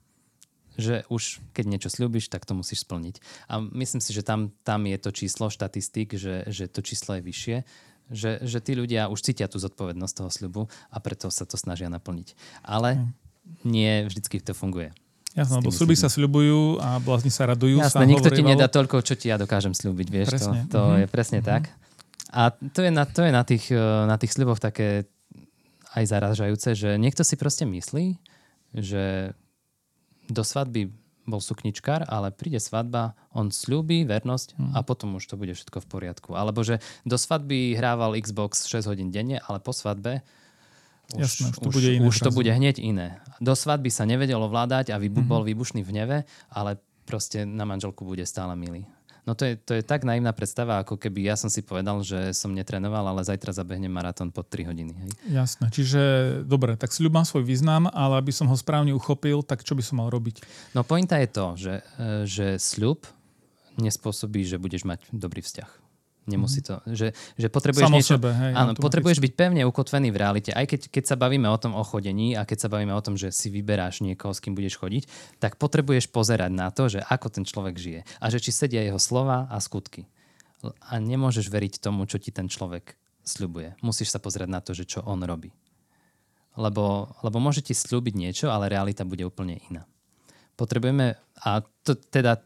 Že 0.81 0.97
už 1.13 1.23
keď 1.53 1.65
niečo 1.67 1.91
slúbiš, 1.93 2.31
tak 2.31 2.47
to 2.47 2.57
musíš 2.57 2.87
splniť. 2.87 3.21
A 3.51 3.61
myslím 3.75 4.01
si, 4.01 4.15
že 4.15 4.27
tam, 4.27 4.55
tam 4.65 4.87
je 4.87 4.99
to 5.01 5.11
číslo 5.13 5.51
štatistik, 5.53 6.15
že, 6.17 6.47
že 6.49 6.71
to 6.71 6.81
číslo 6.81 7.19
je 7.19 7.23
vyššie, 7.27 7.57
že, 8.11 8.43
že 8.43 8.59
tí 8.59 8.75
ľudia 8.75 9.07
už 9.09 9.23
cítia 9.23 9.47
tú 9.47 9.63
zodpovednosť 9.63 10.15
toho 10.15 10.31
sľubu 10.31 10.63
a 10.91 10.97
preto 10.99 11.31
sa 11.31 11.47
to 11.47 11.55
snažia 11.55 11.87
naplniť. 11.87 12.35
Ale 12.67 12.99
hm. 12.99 13.07
nie 13.65 13.93
vždycky 14.11 14.43
to 14.43 14.53
funguje. 14.53 14.91
Jasné, 15.31 15.63
lebo 15.63 15.71
sľuby 15.71 15.95
sa 15.95 16.11
sľubujú 16.11 16.83
a 16.83 16.99
blázni 16.99 17.31
sa 17.31 17.47
radujú. 17.47 17.79
Jasné, 17.79 18.03
nikto 18.03 18.35
ti 18.35 18.43
nedá 18.43 18.67
toľko, 18.67 19.07
čo 19.07 19.15
ti 19.15 19.31
ja 19.31 19.39
dokážem 19.39 19.71
slúbiť, 19.71 20.09
vieš. 20.11 20.29
Presne. 20.35 20.67
To, 20.67 20.75
to 20.75 20.81
mm-hmm. 20.83 20.99
je 20.99 21.07
presne 21.07 21.39
mm-hmm. 21.39 21.53
tak. 21.55 21.63
A 22.31 22.43
to 22.51 22.81
je 22.83 22.91
na, 22.91 23.05
to 23.07 23.23
je 23.23 23.31
na, 23.31 23.43
tých, 23.47 23.71
eh, 23.71 23.79
na 24.11 24.19
tých 24.19 24.35
sľuboch 24.35 24.59
také 24.59 25.07
aj 25.95 26.05
zaražajúce, 26.07 26.75
že 26.75 26.91
niekto 26.99 27.23
si 27.23 27.35
proste 27.39 27.67
myslí, 27.67 28.19
že 28.75 29.35
do 30.31 30.43
svadby 30.47 30.91
bol 31.29 31.41
sukničkár, 31.43 32.09
ale 32.09 32.33
príde 32.33 32.59
svadba, 32.59 33.15
on 33.31 33.53
slúbi 33.53 34.03
vernosť 34.09 34.57
hmm. 34.57 34.73
a 34.77 34.81
potom 34.81 35.17
už 35.21 35.25
to 35.29 35.35
bude 35.37 35.53
všetko 35.53 35.85
v 35.85 35.87
poriadku. 35.87 36.31
Alebo 36.35 36.65
že 36.65 36.81
do 37.05 37.21
svadby 37.21 37.77
hrával 37.77 38.17
Xbox 38.19 38.67
6 38.67 38.89
hodín 38.89 39.13
denne, 39.13 39.39
ale 39.45 39.61
po 39.61 39.71
svadbe 39.77 40.25
už, 41.11 41.27
Jasné, 41.27 41.47
už, 41.51 41.57
to, 41.59 41.69
už, 41.69 41.75
bude 41.75 41.91
iné 41.91 42.05
už 42.07 42.17
to 42.23 42.31
bude 42.31 42.51
hneď 42.55 42.77
iné. 42.79 43.19
Do 43.43 43.59
svadby 43.59 43.91
sa 43.91 44.07
nevedel 44.07 44.39
ovládať 44.39 44.95
a 44.95 44.97
vybu- 45.03 45.27
hmm. 45.27 45.31
bol 45.31 45.43
výbušný 45.43 45.83
v 45.83 45.91
neve, 45.91 46.19
ale 46.55 46.79
proste 47.03 47.43
na 47.43 47.67
manželku 47.67 48.07
bude 48.07 48.23
stále 48.23 48.55
milý. 48.55 48.87
No 49.29 49.37
to 49.37 49.49
je, 49.49 49.55
to 49.57 49.73
je 49.77 49.83
tak 49.85 50.05
naivná 50.05 50.33
predstava, 50.33 50.81
ako 50.81 50.97
keby 50.97 51.29
ja 51.29 51.37
som 51.37 51.49
si 51.53 51.61
povedal, 51.65 52.01
že 52.05 52.33
som 52.37 52.53
netrenoval, 52.53 53.05
ale 53.09 53.27
zajtra 53.27 53.53
zabehnem 53.57 53.93
maratón 53.93 54.33
pod 54.33 54.49
3 54.49 54.69
hodiny. 54.69 54.93
Hej? 54.93 55.11
Jasné, 55.33 55.67
čiže 55.73 56.01
dobre, 56.45 56.77
tak 56.77 56.93
sľub 56.93 57.17
má 57.17 57.25
svoj 57.25 57.45
význam, 57.45 57.89
ale 57.93 58.21
aby 58.21 58.33
som 58.33 58.49
ho 58.49 58.57
správne 58.57 58.93
uchopil, 58.93 59.41
tak 59.45 59.65
čo 59.65 59.77
by 59.77 59.83
som 59.85 60.01
mal 60.01 60.09
robiť? 60.13 60.45
No 60.77 60.85
pointa 60.85 61.17
je 61.21 61.29
to, 61.29 61.47
že, 61.57 61.75
e, 61.97 62.25
že 62.29 62.47
sľub 62.61 63.05
nespôsobí, 63.81 64.45
že 64.45 64.61
budeš 64.61 64.85
mať 64.85 65.09
dobrý 65.09 65.41
vzťah. 65.41 65.80
Nemusí 66.31 66.63
mhm. 66.63 66.67
to. 66.67 66.75
Že, 66.95 67.09
že 67.35 67.49
potrebuješ 67.51 67.87
Samo 67.91 67.97
niečo... 67.99 68.15
Sebe, 68.15 68.31
hej, 68.31 68.53
áno, 68.55 68.73
potrebuješ 68.79 69.19
byť 69.19 69.33
pevne 69.35 69.63
ukotvený 69.67 70.09
v 70.15 70.17
realite. 70.17 70.51
Aj 70.55 70.65
keď, 70.65 70.87
keď 70.87 71.05
sa 71.11 71.17
bavíme 71.19 71.51
o 71.51 71.59
tom 71.59 71.75
o 71.75 71.83
chodení 71.83 72.39
a 72.39 72.47
keď 72.47 72.67
sa 72.67 72.69
bavíme 72.71 72.95
o 72.95 73.03
tom, 73.03 73.19
že 73.19 73.35
si 73.35 73.51
vyberáš 73.51 74.07
niekoho, 74.07 74.31
s 74.31 74.39
kým 74.39 74.55
budeš 74.55 74.79
chodiť, 74.79 75.11
tak 75.43 75.59
potrebuješ 75.59 76.09
pozerať 76.15 76.53
na 76.55 76.71
to, 76.71 76.87
že 76.87 77.03
ako 77.03 77.27
ten 77.35 77.43
človek 77.43 77.75
žije. 77.75 78.01
A 78.23 78.31
že 78.31 78.39
či 78.39 78.55
sedia 78.55 78.87
jeho 78.87 79.03
slova 79.03 79.51
a 79.51 79.59
skutky. 79.59 80.07
A 80.63 81.01
nemôžeš 81.03 81.51
veriť 81.51 81.83
tomu, 81.83 82.07
čo 82.07 82.23
ti 82.23 82.31
ten 82.31 82.47
človek 82.47 82.95
sľubuje. 83.25 83.81
Musíš 83.81 84.13
sa 84.13 84.23
pozerať 84.23 84.49
na 84.49 84.61
to, 84.61 84.77
že 84.77 84.87
čo 84.87 85.01
on 85.05 85.25
robí. 85.25 85.53
Lebo, 86.59 87.15
lebo 87.23 87.39
môže 87.39 87.63
ti 87.63 87.73
slúbiť 87.73 88.15
niečo, 88.19 88.47
ale 88.51 88.69
realita 88.69 89.07
bude 89.07 89.23
úplne 89.23 89.63
iná. 89.71 89.87
Potrebujeme, 90.59 91.17
a 91.41 91.65
to, 91.87 91.97
teda 91.97 92.43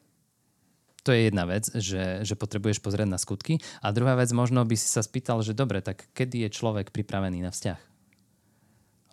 to 1.05 1.13
je 1.13 1.29
jedna 1.29 1.45
vec, 1.45 1.69
že, 1.69 2.25
že 2.25 2.35
potrebuješ 2.35 2.81
pozrieť 2.81 3.09
na 3.13 3.21
skutky. 3.21 3.61
A 3.85 3.93
druhá 3.93 4.17
vec, 4.17 4.33
možno 4.33 4.65
by 4.65 4.73
si 4.73 4.89
sa 4.89 5.05
spýtal, 5.05 5.45
že 5.45 5.53
dobre, 5.53 5.85
tak 5.85 6.09
kedy 6.17 6.49
je 6.49 6.57
človek 6.57 6.91
pripravený 6.97 7.45
na 7.45 7.53
vzťah? 7.53 7.77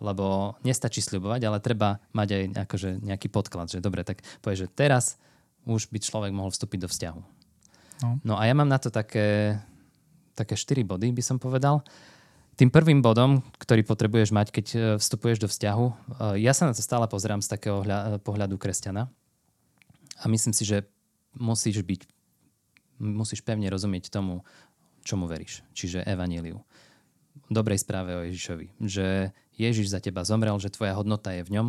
Lebo 0.00 0.56
nestačí 0.64 1.04
sľubovať, 1.04 1.44
ale 1.44 1.60
treba 1.60 2.00
mať 2.16 2.28
aj 2.32 2.44
akože 2.66 2.88
nejaký 3.04 3.28
podklad, 3.28 3.68
že 3.68 3.84
dobre, 3.84 4.08
tak 4.08 4.24
povie, 4.40 4.64
že 4.64 4.72
teraz 4.72 5.20
už 5.68 5.92
by 5.92 6.00
človek 6.00 6.32
mohol 6.32 6.50
vstúpiť 6.50 6.80
do 6.80 6.88
vzťahu. 6.88 7.20
No, 8.02 8.08
no 8.24 8.34
a 8.40 8.48
ja 8.48 8.56
mám 8.56 8.66
na 8.66 8.80
to 8.80 8.90
také, 8.90 9.60
také 10.34 10.56
štyri 10.56 10.82
body, 10.82 11.12
by 11.12 11.22
som 11.22 11.36
povedal. 11.38 11.84
Tým 12.56 12.72
prvým 12.72 13.04
bodom, 13.04 13.44
ktorý 13.60 13.84
potrebuješ 13.84 14.32
mať, 14.32 14.48
keď 14.52 14.66
e, 14.72 14.78
vstupuješ 15.00 15.38
do 15.44 15.48
vzťahu, 15.48 15.86
e, 15.88 15.94
ja 16.44 16.52
sa 16.52 16.68
na 16.68 16.76
to 16.76 16.84
stále 16.84 17.06
pozerám 17.08 17.40
z 17.40 17.48
takého 17.48 17.80
pohľadu 18.20 18.60
kresťana. 18.60 19.08
A 20.20 20.24
myslím 20.28 20.52
si, 20.52 20.68
že 20.68 20.84
musíš 21.36 21.82
byť, 21.84 22.00
musíš 23.00 23.40
pevne 23.44 23.68
rozumieť 23.68 24.12
tomu, 24.12 24.44
čomu 25.02 25.26
veríš, 25.26 25.66
čiže 25.74 26.06
evaníliu. 26.06 26.62
Dobrej 27.48 27.82
správe 27.82 28.16
o 28.16 28.22
Ježišovi. 28.24 28.76
Že 28.80 29.32
Ježiš 29.56 29.92
za 29.92 30.00
teba 30.00 30.22
zomrel, 30.22 30.56
že 30.60 30.72
tvoja 30.72 30.96
hodnota 30.96 31.32
je 31.34 31.42
v 31.44 31.52
ňom, 31.58 31.68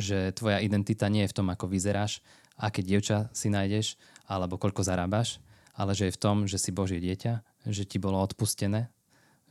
že 0.00 0.32
tvoja 0.32 0.62
identita 0.64 1.06
nie 1.12 1.26
je 1.26 1.30
v 1.30 1.36
tom, 1.36 1.48
ako 1.52 1.68
vyzeráš, 1.68 2.24
aké 2.56 2.80
dievča 2.80 3.28
si 3.36 3.52
nájdeš, 3.52 4.00
alebo 4.24 4.56
koľko 4.56 4.82
zarábaš, 4.82 5.38
ale 5.76 5.92
že 5.92 6.08
je 6.08 6.16
v 6.16 6.20
tom, 6.22 6.36
že 6.48 6.56
si 6.56 6.72
Božie 6.72 6.98
dieťa, 6.98 7.66
že 7.68 7.84
ti 7.84 8.00
bolo 8.00 8.18
odpustené, 8.18 8.88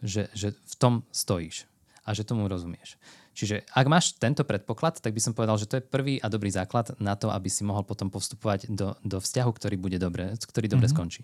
že, 0.02 0.34
že 0.34 0.58
v 0.58 0.76
tom 0.82 0.94
stojíš 1.14 1.71
a 2.01 2.10
že 2.17 2.25
tomu 2.25 2.50
rozumieš. 2.50 2.98
Čiže 3.38 3.63
ak 3.72 3.86
máš 3.88 4.17
tento 4.17 4.41
predpoklad, 4.43 5.00
tak 5.00 5.13
by 5.13 5.22
som 5.22 5.34
povedal, 5.38 5.55
že 5.55 5.70
to 5.70 5.77
je 5.79 5.86
prvý 5.86 6.17
a 6.20 6.27
dobrý 6.27 6.50
základ 6.51 6.98
na 6.98 7.13
to, 7.15 7.29
aby 7.31 7.48
si 7.48 7.62
mohol 7.63 7.86
potom 7.86 8.10
postupovať 8.10 8.67
do, 8.67 8.98
do 9.05 9.17
vzťahu, 9.22 9.51
ktorý 9.53 9.75
bude 9.77 10.01
dobre, 10.01 10.34
ktorý 10.36 10.67
dobre 10.67 10.89
mm-hmm. 10.89 10.98
skončí. 10.98 11.22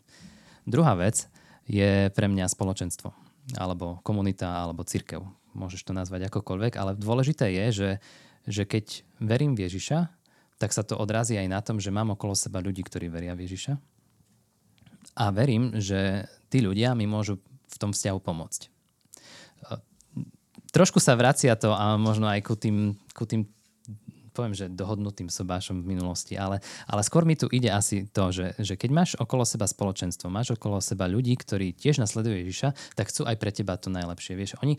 Druhá 0.63 0.96
vec 0.96 1.27
je 1.67 2.07
pre 2.13 2.31
mňa 2.31 2.48
spoločenstvo, 2.48 3.12
alebo 3.60 4.00
komunita, 4.05 4.63
alebo 4.63 4.88
církev. 4.88 5.25
Môžeš 5.57 5.84
to 5.84 5.98
nazvať 5.98 6.29
akokoľvek, 6.29 6.74
ale 6.77 6.96
dôležité 6.96 7.50
je, 7.51 7.65
že, 7.74 7.89
že 8.46 8.63
keď 8.63 9.03
verím 9.19 9.57
v 9.57 9.67
Ježiša, 9.67 10.07
tak 10.62 10.72
sa 10.74 10.86
to 10.86 10.96
odrazí 10.96 11.36
aj 11.36 11.50
na 11.50 11.60
tom, 11.60 11.81
že 11.81 11.93
mám 11.93 12.13
okolo 12.13 12.38
seba 12.38 12.62
ľudí, 12.62 12.86
ktorí 12.86 13.10
veria 13.10 13.34
v 13.34 13.50
Ježiša. 13.50 13.74
A 15.17 15.34
verím, 15.34 15.75
že 15.81 16.29
tí 16.48 16.62
ľudia 16.62 16.93
mi 16.93 17.10
môžu 17.10 17.41
v 17.67 17.77
tom 17.77 17.91
vzťahu 17.91 18.19
pomôcť 18.22 18.77
trošku 20.77 21.01
sa 21.01 21.17
vracia 21.17 21.57
to 21.57 21.74
a 21.74 21.98
možno 21.98 22.29
aj 22.29 22.46
ku 22.46 22.53
tým, 22.53 22.93
ku 23.17 23.25
tým 23.25 23.50
poviem, 24.38 24.53
že 24.53 24.69
dohodnutým 24.69 25.34
sobášom 25.34 25.81
v 25.81 25.98
minulosti, 25.98 26.38
ale, 26.38 26.62
ale 26.86 27.01
skôr 27.01 27.25
mi 27.25 27.34
tu 27.34 27.50
ide 27.50 27.74
asi 27.74 28.05
to, 28.05 28.29
že, 28.29 28.53
že 28.62 28.77
keď 28.77 28.89
máš 28.93 29.10
okolo 29.17 29.41
seba 29.41 29.65
spoločenstvo, 29.65 30.29
máš 30.29 30.53
okolo 30.53 30.77
seba 30.77 31.10
ľudí, 31.10 31.34
ktorí 31.34 31.74
tiež 31.74 31.98
nasledujú 31.98 32.46
Ježiša, 32.46 32.93
tak 32.93 33.10
chcú 33.10 33.25
aj 33.25 33.34
pre 33.41 33.50
teba 33.50 33.74
to 33.81 33.89
najlepšie. 33.89 34.38
Vieš, 34.38 34.62
oni 34.62 34.77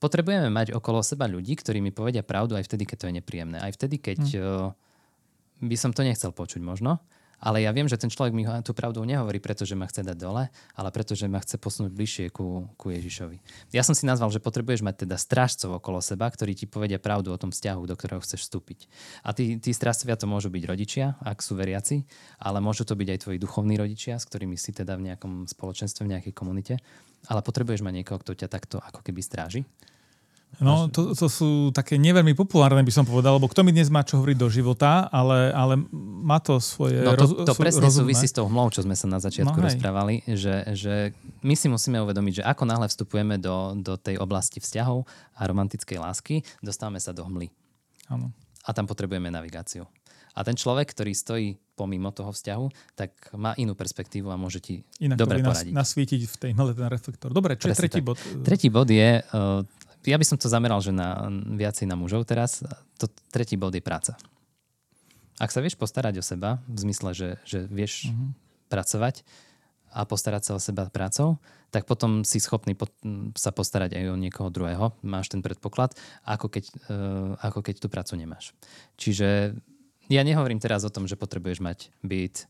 potrebujeme 0.00 0.48
mať 0.48 0.72
okolo 0.72 1.04
seba 1.04 1.28
ľudí, 1.28 1.52
ktorí 1.60 1.84
mi 1.84 1.92
povedia 1.92 2.24
pravdu 2.24 2.56
aj 2.56 2.64
vtedy, 2.64 2.88
keď 2.88 2.96
to 2.96 3.06
je 3.12 3.14
nepríjemné. 3.20 3.60
Aj 3.60 3.72
vtedy, 3.76 4.00
keď 4.00 4.20
hmm. 4.24 5.68
by 5.68 5.76
som 5.76 5.92
to 5.92 6.00
nechcel 6.00 6.32
počuť 6.32 6.64
možno, 6.64 7.04
ale 7.38 7.62
ja 7.62 7.70
viem, 7.70 7.86
že 7.86 7.94
ten 7.94 8.10
človek 8.10 8.34
mi 8.34 8.42
tú 8.66 8.74
pravdu 8.74 9.02
nehovorí, 9.06 9.38
pretože 9.38 9.78
ma 9.78 9.86
chce 9.86 10.02
dať 10.02 10.18
dole, 10.18 10.50
ale 10.74 10.88
pretože 10.90 11.30
ma 11.30 11.38
chce 11.38 11.54
posunúť 11.58 11.92
bližšie 11.94 12.26
ku, 12.34 12.66
ku 12.74 12.90
Ježišovi. 12.90 13.38
Ja 13.70 13.86
som 13.86 13.94
si 13.94 14.04
nazval, 14.04 14.34
že 14.34 14.42
potrebuješ 14.42 14.82
mať 14.82 15.06
teda 15.06 15.16
strážcov 15.16 15.78
okolo 15.78 16.02
seba, 16.02 16.26
ktorí 16.26 16.58
ti 16.58 16.66
povedia 16.66 16.98
pravdu 16.98 17.30
o 17.30 17.38
tom 17.38 17.54
vzťahu, 17.54 17.82
do 17.86 17.94
ktorého 17.94 18.18
chceš 18.22 18.50
vstúpiť. 18.50 18.90
A 19.22 19.30
tí, 19.30 19.62
tí 19.62 19.70
strážcovia 19.70 20.18
to 20.18 20.26
môžu 20.26 20.50
byť 20.50 20.62
rodičia, 20.66 21.14
ak 21.22 21.38
sú 21.38 21.54
veriaci, 21.54 22.02
ale 22.42 22.58
môžu 22.58 22.82
to 22.82 22.98
byť 22.98 23.08
aj 23.14 23.18
tvoji 23.22 23.38
duchovní 23.38 23.78
rodičia, 23.78 24.18
s 24.18 24.26
ktorými 24.26 24.58
si 24.58 24.74
teda 24.74 24.98
v 24.98 25.14
nejakom 25.14 25.46
spoločenstve, 25.46 26.02
v 26.04 26.12
nejakej 26.18 26.34
komunite. 26.34 26.74
Ale 27.30 27.42
potrebuješ 27.42 27.82
mať 27.82 27.94
niekoho, 28.02 28.18
kto 28.22 28.34
ťa 28.34 28.48
takto 28.50 28.78
ako 28.78 29.02
keby 29.02 29.22
stráži. 29.22 29.62
No, 30.58 30.90
to, 30.90 31.14
to 31.14 31.30
sú 31.30 31.70
také 31.70 31.94
neveľmi 31.94 32.34
populárne, 32.34 32.82
by 32.82 32.90
som 32.90 33.06
povedal, 33.06 33.38
lebo 33.38 33.46
kto 33.46 33.62
mi 33.62 33.70
dnes 33.70 33.94
má 33.94 34.02
čo 34.02 34.18
hovoriť 34.18 34.34
do 34.34 34.50
života, 34.50 35.06
ale, 35.06 35.54
ale 35.54 35.78
má 35.94 36.42
to 36.42 36.58
svoje 36.58 36.98
No 36.98 37.14
to, 37.14 37.30
roz, 37.30 37.30
to 37.46 37.54
presne 37.54 37.86
rozumné. 37.86 38.10
súvisí 38.10 38.26
s 38.26 38.34
tou 38.34 38.50
hmlou, 38.50 38.66
čo 38.68 38.82
sme 38.82 38.98
sa 38.98 39.06
na 39.06 39.22
začiatku 39.22 39.54
No 39.54 39.62
hej. 39.62 39.78
rozprávali, 39.78 40.26
že, 40.26 40.66
že 40.74 41.14
my 41.46 41.54
si 41.54 41.70
musíme 41.70 42.02
uvedomiť, 42.02 42.42
že 42.42 42.46
ako 42.48 42.62
náhle 42.66 42.90
vstupujeme 42.90 43.38
do, 43.38 43.78
do 43.78 43.94
tej 43.94 44.18
oblasti 44.18 44.58
vzťahov 44.58 45.06
a 45.38 45.46
romantickej 45.46 45.98
lásky, 46.02 46.42
dostávame 46.58 46.98
sa 46.98 47.14
do 47.14 47.22
hmly. 47.22 47.54
Áno. 48.10 48.34
A 48.66 48.74
tam 48.74 48.90
potrebujeme 48.90 49.30
navigáciu. 49.30 49.86
A 50.34 50.42
ten 50.42 50.54
človek, 50.54 50.90
ktorý 50.90 51.14
stojí 51.14 51.48
pomimo 51.74 52.10
toho 52.10 52.30
vzťahu, 52.30 52.94
tak 52.94 53.10
má 53.34 53.54
inú 53.54 53.74
perspektívu 53.74 54.26
a 54.26 54.38
môže 54.38 54.58
ti 54.58 54.82
Inak 54.98 55.18
dobre 55.18 55.38
vie 55.38 55.42
nas, 55.42 55.50
poradiť. 55.54 55.72
nasvítiť 55.74 56.20
v 56.26 56.36
tej 56.36 56.50
hmle 56.54 56.74
ten 56.74 56.86
reflektor. 56.86 57.30
Dobre, 57.30 57.54
čo 57.54 57.66
je 57.66 57.74
Presne 57.74 57.82
tretí 57.86 57.98
tak. 57.98 58.06
bod? 58.06 58.18
Tretí 58.42 58.68
bod 58.70 58.86
je, 58.86 59.10
uh, 59.22 59.62
ja 60.06 60.16
by 60.18 60.24
som 60.26 60.38
to 60.38 60.46
zameral, 60.46 60.78
že 60.78 60.94
na 60.94 61.26
viacej 61.30 61.86
na 61.88 61.96
mužov 61.98 62.26
teraz, 62.28 62.62
to 62.98 63.10
tretí 63.30 63.58
bod 63.58 63.74
je 63.74 63.82
práca. 63.82 64.14
Ak 65.38 65.54
sa 65.54 65.62
vieš 65.62 65.78
postarať 65.78 66.18
o 66.18 66.24
seba, 66.24 66.58
v 66.66 66.78
zmysle, 66.82 67.14
že, 67.14 67.28
že 67.46 67.66
vieš 67.70 68.10
Mhm. 68.10 68.14
uh-huh. 68.14 68.30
pracovať 68.68 69.22
a 69.88 70.04
postarať 70.04 70.42
sa 70.44 70.52
o 70.58 70.60
seba 70.60 70.90
prácou, 70.92 71.40
tak 71.72 71.88
potom 71.88 72.20
si 72.24 72.40
schopný 72.40 72.76
pot- 72.76 72.92
sa 73.36 73.52
postarať 73.52 73.96
aj 73.96 74.04
o 74.12 74.20
niekoho 74.20 74.52
druhého. 74.52 74.92
Máš 75.00 75.32
ten 75.32 75.40
predpoklad, 75.40 75.96
ako 76.28 76.52
keď, 76.52 76.64
uh, 76.90 77.32
ako 77.40 77.64
keď 77.64 77.74
tú 77.80 77.88
prácu 77.88 78.16
nemáš. 78.20 78.52
Čiže 79.00 79.56
ja 80.08 80.22
nehovorím 80.24 80.60
teraz 80.60 80.84
o 80.84 80.92
tom, 80.92 81.08
že 81.08 81.16
potrebuješ 81.16 81.60
mať 81.60 81.78
byt 82.04 82.44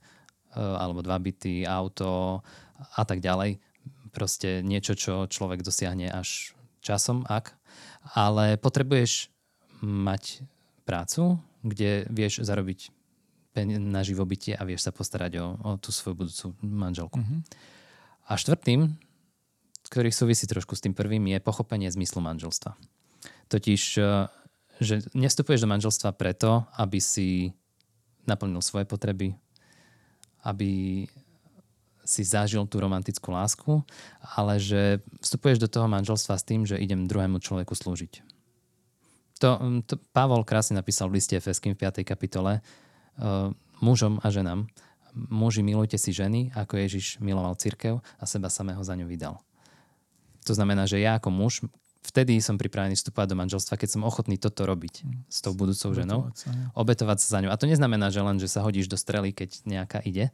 uh, 0.55 0.83
alebo 0.83 1.03
dva 1.03 1.19
byty, 1.19 1.63
auto 1.67 2.43
a 2.95 3.03
tak 3.07 3.23
ďalej. 3.23 3.59
Proste 4.11 4.63
niečo, 4.67 4.99
čo 4.99 5.29
človek 5.31 5.63
dosiahne 5.63 6.11
až 6.11 6.58
časom, 6.89 7.29
ak. 7.29 7.53
Ale 8.17 8.57
potrebuješ 8.57 9.29
mať 9.85 10.43
prácu, 10.89 11.37
kde 11.61 12.09
vieš 12.09 12.41
zarobiť 12.41 12.91
na 13.67 14.07
živobytie 14.07 14.55
a 14.55 14.63
vieš 14.63 14.87
sa 14.87 14.93
postarať 14.95 15.43
o, 15.43 15.47
o 15.59 15.71
tú 15.77 15.91
svoju 15.91 16.15
budúcu 16.15 16.47
manželku. 16.63 17.19
Mhm. 17.19 17.37
A 18.29 18.37
štvrtým, 18.37 18.93
ktorý 19.89 20.13
súvisí 20.13 20.45
trošku 20.45 20.77
s 20.77 20.85
tým 20.85 20.93
prvým, 20.93 21.25
je 21.33 21.41
pochopenie 21.41 21.89
zmyslu 21.89 22.21
manželstva. 22.21 22.77
Totiž, 23.49 23.83
eh, 23.99 24.29
že 24.79 25.03
nevstupuješ 25.17 25.65
do 25.65 25.73
manželstva 25.73 26.15
preto, 26.15 26.69
aby 26.77 27.01
si 27.03 27.57
naplnil 28.29 28.61
svoje 28.61 28.85
potreby, 28.85 29.35
aby 30.45 31.03
si 32.09 32.25
zažil 32.25 32.65
tú 32.65 32.81
romantickú 32.81 33.29
lásku, 33.29 33.85
ale 34.25 34.57
že 34.57 35.05
vstupuješ 35.21 35.61
do 35.61 35.69
toho 35.69 35.85
manželstva 35.85 36.41
s 36.41 36.47
tým, 36.49 36.65
že 36.65 36.81
idem 36.81 37.05
druhému 37.05 37.37
človeku 37.37 37.77
slúžiť. 37.77 38.25
To, 39.45 39.61
mm, 39.61 39.81
to 39.85 40.01
Pavol 40.17 40.49
krásne 40.49 40.81
napísal 40.81 41.13
v 41.13 41.21
liste 41.21 41.37
Efeským 41.37 41.77
v 41.77 41.85
5. 41.85 42.09
kapitole 42.09 42.65
uh, 42.65 43.53
mužom 43.85 44.25
a 44.25 44.33
ženám. 44.33 44.65
Muži, 45.13 45.61
milujte 45.61 46.01
si 46.01 46.17
ženy, 46.17 46.49
ako 46.57 46.81
Ježiš 46.81 47.21
miloval 47.21 47.61
cirkev 47.61 48.01
a 48.17 48.25
seba 48.25 48.49
samého 48.49 48.81
za 48.81 48.97
ňu 48.97 49.05
vydal. 49.05 49.37
To 50.49 50.53
znamená, 50.57 50.89
že 50.89 51.05
ja 51.05 51.21
ako 51.21 51.29
muž, 51.29 51.61
vtedy 52.03 52.39
som 52.39 52.57
pripravený 52.57 52.95
vstúpať 52.95 53.27
do 53.31 53.37
manželstva, 53.37 53.79
keď 53.79 53.99
som 53.99 54.03
ochotný 54.07 54.39
toto 54.39 54.65
robiť 54.65 55.03
s 55.29 55.39
tou 55.45 55.53
budúcou 55.53 55.93
ženou 55.93 56.31
Obetovať 56.31 56.37
sa, 56.39 56.49
nie? 56.51 56.67
obetovať 56.75 57.19
sa 57.21 57.27
za 57.27 57.39
ňu. 57.43 57.49
A 57.51 57.57
to 57.59 57.67
neznamená, 57.67 58.09
že 58.09 58.21
len, 58.23 58.37
že 58.39 58.49
sa 58.49 58.65
hodíš 58.65 58.87
do 58.87 58.97
strely, 58.97 59.35
keď 59.35 59.63
nejaká 59.67 59.99
ide, 60.07 60.31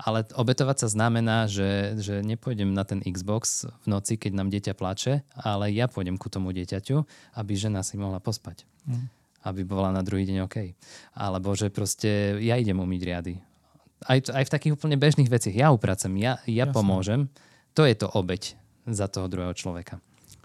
ale 0.00 0.24
obetovať 0.34 0.86
sa 0.86 0.88
znamená, 0.88 1.46
že, 1.46 1.94
že 2.00 2.24
nepôjdem 2.24 2.72
na 2.72 2.82
ten 2.82 3.04
Xbox 3.04 3.68
v 3.84 3.86
noci, 3.86 4.16
keď 4.16 4.32
nám 4.34 4.48
dieťa 4.48 4.72
plače, 4.72 5.22
ale 5.36 5.70
ja 5.70 5.86
pôjdem 5.86 6.16
ku 6.16 6.32
tomu 6.32 6.50
dieťaťu, 6.50 7.04
aby 7.38 7.52
žena 7.54 7.84
si 7.84 8.00
mohla 8.00 8.18
pospať. 8.18 8.64
Mm. 8.88 9.06
Aby 9.42 9.62
bola 9.66 9.92
na 9.92 10.02
druhý 10.02 10.26
deň 10.26 10.48
OK. 10.48 10.74
Alebo 11.18 11.52
že 11.54 11.68
proste 11.68 12.40
ja 12.40 12.56
idem 12.56 12.78
umyť 12.78 13.00
riady. 13.04 13.34
Aj, 14.02 14.18
aj 14.18 14.44
v 14.48 14.52
takých 14.54 14.74
úplne 14.74 14.98
bežných 14.98 15.30
veciach. 15.30 15.54
Ja 15.54 15.70
upracem, 15.70 16.10
ja, 16.18 16.42
ja 16.48 16.66
pomôžem. 16.66 17.30
To 17.78 17.86
je 17.86 17.94
to 17.94 18.10
obeď 18.10 18.58
za 18.88 19.06
toho 19.06 19.30
druhého 19.30 19.54
človeka. 19.54 20.02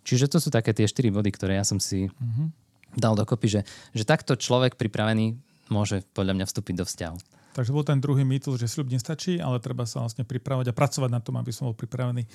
Čiže 0.07 0.31
to 0.31 0.39
sú 0.39 0.47
také 0.47 0.71
tie 0.71 0.87
štyri 0.87 1.11
body, 1.11 1.27
ktoré 1.35 1.59
ja 1.59 1.67
som 1.67 1.83
si 1.83 2.07
Mhm. 2.07 2.55
dal 2.95 3.19
dokopy, 3.19 3.59
že, 3.59 3.61
že 3.91 4.07
takto 4.07 4.39
človek 4.39 4.79
pripravený 4.79 5.35
môže 5.67 6.07
podľa 6.15 6.39
mňa 6.39 6.45
vstúpiť 6.47 6.75
do 6.79 6.85
vzťahu. 6.87 7.17
Takže 7.51 7.73
bol 7.73 7.83
ten 7.83 7.99
druhý 7.99 8.21
mýtus, 8.23 8.61
že 8.61 8.69
sľub 8.69 8.87
nestačí, 8.87 9.41
ale 9.41 9.59
treba 9.59 9.83
sa 9.83 10.05
vlastne 10.05 10.23
pripravať 10.23 10.71
a 10.71 10.77
pracovať 10.77 11.09
na 11.11 11.19
tom, 11.19 11.35
aby 11.41 11.51
som 11.51 11.67
bol 11.67 11.75
pripravený 11.75 12.23
e, 12.23 12.29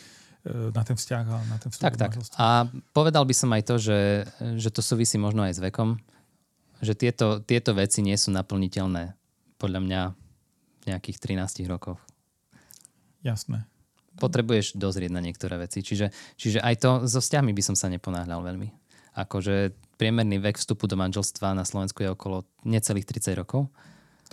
na 0.74 0.82
ten 0.82 0.98
vzťah 0.98 1.24
a 1.30 1.37
na 1.46 1.56
ten 1.62 1.70
vstup 1.70 1.82
Tak, 1.88 1.94
tak. 1.94 2.12
A 2.37 2.66
povedal 2.92 3.22
by 3.22 3.32
som 3.32 3.48
aj 3.54 3.62
to, 3.64 3.78
že, 3.78 4.26
že 4.58 4.68
to 4.74 4.82
súvisí 4.82 5.16
možno 5.16 5.46
aj 5.46 5.56
s 5.56 5.61
vekom, 5.62 6.02
že 6.82 6.98
tieto, 6.98 7.38
tieto 7.38 7.70
veci 7.72 8.02
nie 8.02 8.18
sú 8.18 8.35
naplniteľné 8.35 9.14
podľa 9.62 9.80
mňa 9.80 10.02
v 10.82 10.85
nejakých 10.90 11.18
13 11.38 11.70
rokoch. 11.70 12.02
Jasné. 13.22 13.70
Potrebuješ 14.20 14.77
dozrieť 14.77 15.11
na 15.12 15.25
niektoré 15.25 15.57
veci. 15.57 15.81
Čiže, 15.81 16.12
čiže 16.37 16.59
aj 16.61 16.75
to 16.81 16.90
so 17.09 17.20
vzťahmi 17.20 17.53
by 17.53 17.62
som 17.62 17.77
sa 17.77 17.88
neponáhľal 17.88 18.44
veľmi. 18.44 18.68
Akože 19.12 19.77
priemerný 20.01 20.40
vek 20.40 20.57
vstupu 20.57 20.88
do 20.88 20.96
manželstva 20.96 21.53
na 21.53 21.68
Slovensku 21.68 22.01
je 22.01 22.12
okolo 22.12 22.48
necelých 22.64 23.05
30 23.05 23.40
rokov. 23.44 23.68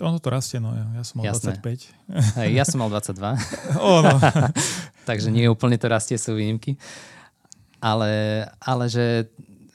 To 0.00 0.08
ono 0.08 0.16
to 0.16 0.32
rastie, 0.32 0.56
no 0.56 0.72
ja, 0.72 0.84
ja 0.96 1.04
som 1.04 1.20
mal 1.20 1.28
Jasné. 1.28 1.60
25. 1.60 2.40
Hej, 2.40 2.50
ja 2.56 2.64
som 2.64 2.80
mal 2.80 2.88
22. 2.88 3.20
Ó, 3.84 4.00
no. 4.00 4.16
takže 5.08 5.28
nie 5.28 5.44
úplne 5.44 5.76
to 5.76 5.92
rastie, 5.92 6.16
sú 6.16 6.32
výnimky. 6.32 6.80
Ale, 7.84 8.44
ale 8.64 8.84
že 8.88 9.28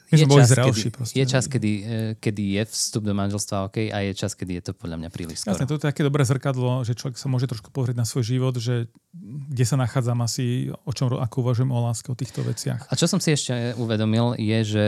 My 0.06 0.22
boli 0.30 0.42
čas, 0.46 0.50
zrelší 0.54 0.88
kedy, 0.88 0.94
proste. 0.94 1.14
je 1.18 1.24
čas, 1.26 1.44
kedy, 1.50 1.72
eh, 1.82 2.12
kedy 2.22 2.44
je 2.58 2.62
vstup 2.70 3.02
do 3.02 3.14
manželstva 3.14 3.66
OK 3.66 3.90
a 3.90 3.98
je 4.06 4.12
čas, 4.14 4.38
kedy 4.38 4.62
je 4.62 4.62
to 4.70 4.72
podľa 4.78 5.02
mňa 5.02 5.10
príliš 5.10 5.42
skoro. 5.42 5.58
Jasné, 5.58 5.66
toto 5.66 5.82
je 5.82 5.90
také 5.90 6.06
dobré 6.06 6.22
zrkadlo, 6.22 6.86
že 6.86 6.94
človek 6.94 7.18
sa 7.18 7.26
môže 7.26 7.50
trošku 7.50 7.74
pozrieť 7.74 7.98
na 7.98 8.06
svoj 8.06 8.22
život, 8.22 8.54
že 8.54 8.86
kde 9.50 9.64
sa 9.66 9.74
nachádzam 9.74 10.22
asi, 10.22 10.70
o 10.70 10.92
čom, 10.94 11.10
ako 11.10 11.36
uvažujem 11.42 11.70
o 11.74 11.78
láske, 11.82 12.06
o 12.12 12.16
týchto 12.18 12.46
veciach. 12.46 12.86
A 12.86 12.94
čo 12.94 13.10
som 13.10 13.18
si 13.18 13.34
ešte 13.34 13.74
uvedomil, 13.74 14.38
je, 14.38 14.58
že 14.62 14.86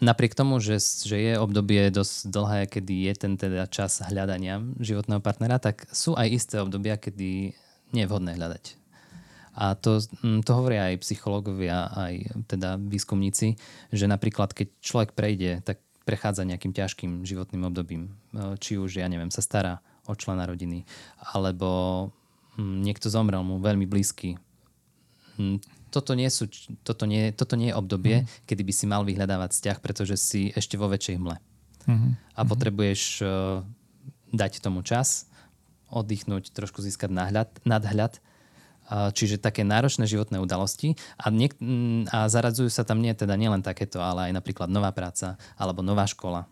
napriek 0.00 0.32
tomu, 0.32 0.60
že, 0.60 0.80
že 0.80 1.16
je 1.16 1.34
obdobie 1.36 1.88
dosť 1.92 2.28
dlhé, 2.28 2.60
kedy 2.68 2.94
je 3.08 3.12
ten 3.16 3.32
teda 3.36 3.68
čas 3.68 4.00
hľadania 4.04 4.60
životného 4.80 5.20
partnera, 5.20 5.60
tak 5.60 5.88
sú 5.92 6.16
aj 6.16 6.28
isté 6.28 6.54
obdobia, 6.60 7.00
kedy 7.00 7.52
nie 7.92 8.02
je 8.04 8.08
vhodné 8.08 8.36
hľadať. 8.36 8.85
A 9.56 9.72
to, 9.72 10.04
mm, 10.20 10.44
to 10.44 10.52
hovoria 10.52 10.92
aj 10.92 11.00
psychológovia, 11.00 11.88
aj 11.96 12.44
teda 12.44 12.76
výskumníci, 12.76 13.56
že 13.88 14.04
napríklad 14.04 14.52
keď 14.52 14.68
človek 14.84 15.16
prejde, 15.16 15.64
tak 15.64 15.80
prechádza 16.04 16.44
nejakým 16.44 16.76
ťažkým 16.76 17.24
životným 17.24 17.64
obdobím. 17.64 18.12
E, 18.36 18.60
Či 18.60 18.76
už, 18.76 19.00
ja 19.00 19.08
neviem, 19.08 19.32
sa 19.32 19.40
stará 19.40 19.80
o 20.06 20.14
člena 20.14 20.44
rodiny, 20.46 20.84
alebo 21.34 22.12
mm, 22.60 22.84
niekto 22.84 23.08
zomrel 23.08 23.40
mu 23.42 23.58
veľmi 23.58 23.88
blízky. 23.88 24.36
Mm, 25.40 25.58
Toto 25.90 26.12
nie, 26.12 26.28
sú, 26.28 26.44
toto 26.84 27.08
nie, 27.08 27.32
toto 27.32 27.56
nie 27.56 27.72
je 27.72 27.78
obdobie, 27.78 28.28
kedy 28.44 28.62
by 28.68 28.72
si 28.76 28.84
mal 28.84 29.00
vyhľadávať 29.08 29.56
vzťah, 29.56 29.78
pretože 29.80 30.20
si 30.20 30.52
ešte 30.52 30.76
vo 30.76 30.92
väčšej 30.92 31.16
hmle. 31.16 31.40
Mhm. 31.88 32.08
A 32.36 32.40
potrebuješ 32.44 33.24
uh, 33.24 33.64
dať 34.34 34.60
tomu 34.60 34.84
čas, 34.84 35.30
oddychnúť, 35.88 36.52
trošku 36.52 36.82
získať 36.84 37.14
náhľad, 37.14 37.48
nadhľad. 37.64 38.18
Čiže 38.90 39.42
také 39.42 39.66
náročné 39.66 40.06
životné 40.06 40.38
udalosti 40.38 40.94
a, 41.18 41.30
niek- 41.34 41.58
mm, 41.58 42.10
a 42.14 42.30
zaradzujú 42.30 42.70
sa 42.70 42.86
tam 42.86 43.02
nie 43.02 43.10
teda 43.12 43.34
nielen 43.34 43.62
takéto, 43.62 43.98
ale 43.98 44.30
aj 44.30 44.32
napríklad 44.38 44.70
nová 44.70 44.94
práca 44.94 45.34
alebo 45.58 45.82
nová 45.82 46.06
škola. 46.06 46.46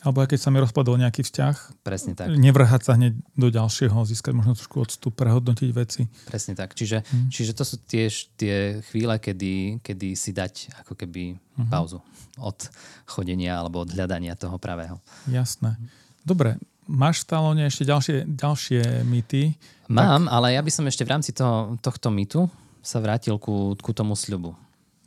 Alebo 0.00 0.24
aj 0.24 0.32
keď 0.32 0.40
sa 0.40 0.48
mi 0.48 0.64
rozpadol 0.64 0.96
nejaký 0.96 1.20
vzťah, 1.28 1.84
Presne 1.84 2.16
tak. 2.16 2.32
nevrhať 2.32 2.88
sa 2.88 2.96
hneď 2.96 3.20
do 3.36 3.48
ďalšieho, 3.52 4.00
získať 4.08 4.32
možno 4.32 4.56
trošku 4.56 4.80
odstup, 4.80 5.12
prehodnotiť 5.12 5.70
veci. 5.76 6.08
Presne 6.24 6.56
tak. 6.56 6.72
Čiže, 6.72 7.04
mm. 7.04 7.28
čiže 7.28 7.52
to 7.52 7.68
sú 7.68 7.76
tiež 7.84 8.32
tie 8.40 8.80
chvíle, 8.88 9.20
kedy, 9.20 9.84
kedy 9.84 10.16
si 10.16 10.32
dať 10.32 10.72
ako 10.80 10.96
keby 10.96 11.36
mm-hmm. 11.36 11.68
pauzu 11.68 12.00
od 12.40 12.58
chodenia 13.04 13.60
alebo 13.60 13.84
od 13.84 13.92
hľadania 13.92 14.32
toho 14.40 14.56
pravého. 14.56 14.96
Jasné. 15.28 15.76
Dobre, 16.24 16.56
máš 16.90 17.22
v 17.22 17.30
talóne 17.30 17.62
ešte 17.70 17.86
ďalšie, 17.86 18.16
ďalšie 18.26 19.06
mýty. 19.06 19.54
Mám, 19.86 20.26
ale 20.26 20.58
ja 20.58 20.62
by 20.62 20.70
som 20.74 20.84
ešte 20.90 21.06
v 21.06 21.12
rámci 21.14 21.30
toho, 21.30 21.78
tohto 21.78 22.10
mýtu 22.10 22.50
sa 22.82 22.98
vrátil 22.98 23.38
ku, 23.38 23.78
ku 23.78 23.94
tomu 23.94 24.18
sľubu. 24.18 24.58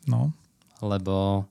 No, 0.07 0.31
Lebo 0.83 1.47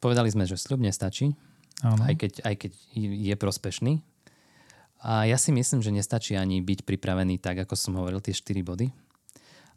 povedali 0.00 0.28
sme, 0.28 0.44
že 0.44 0.60
sľub 0.60 0.84
nestačí, 0.84 1.32
áno. 1.80 2.04
aj 2.04 2.14
keď, 2.20 2.32
aj 2.44 2.54
keď 2.60 2.72
je 2.96 3.34
prospešný. 3.36 3.92
A 5.04 5.24
ja 5.28 5.36
si 5.40 5.52
myslím, 5.52 5.80
že 5.84 5.92
nestačí 5.92 6.36
ani 6.36 6.60
byť 6.60 6.84
pripravený 6.84 7.40
tak, 7.40 7.64
ako 7.64 7.74
som 7.76 7.96
hovoril, 8.00 8.20
tie 8.20 8.36
4 8.36 8.60
body. 8.64 8.88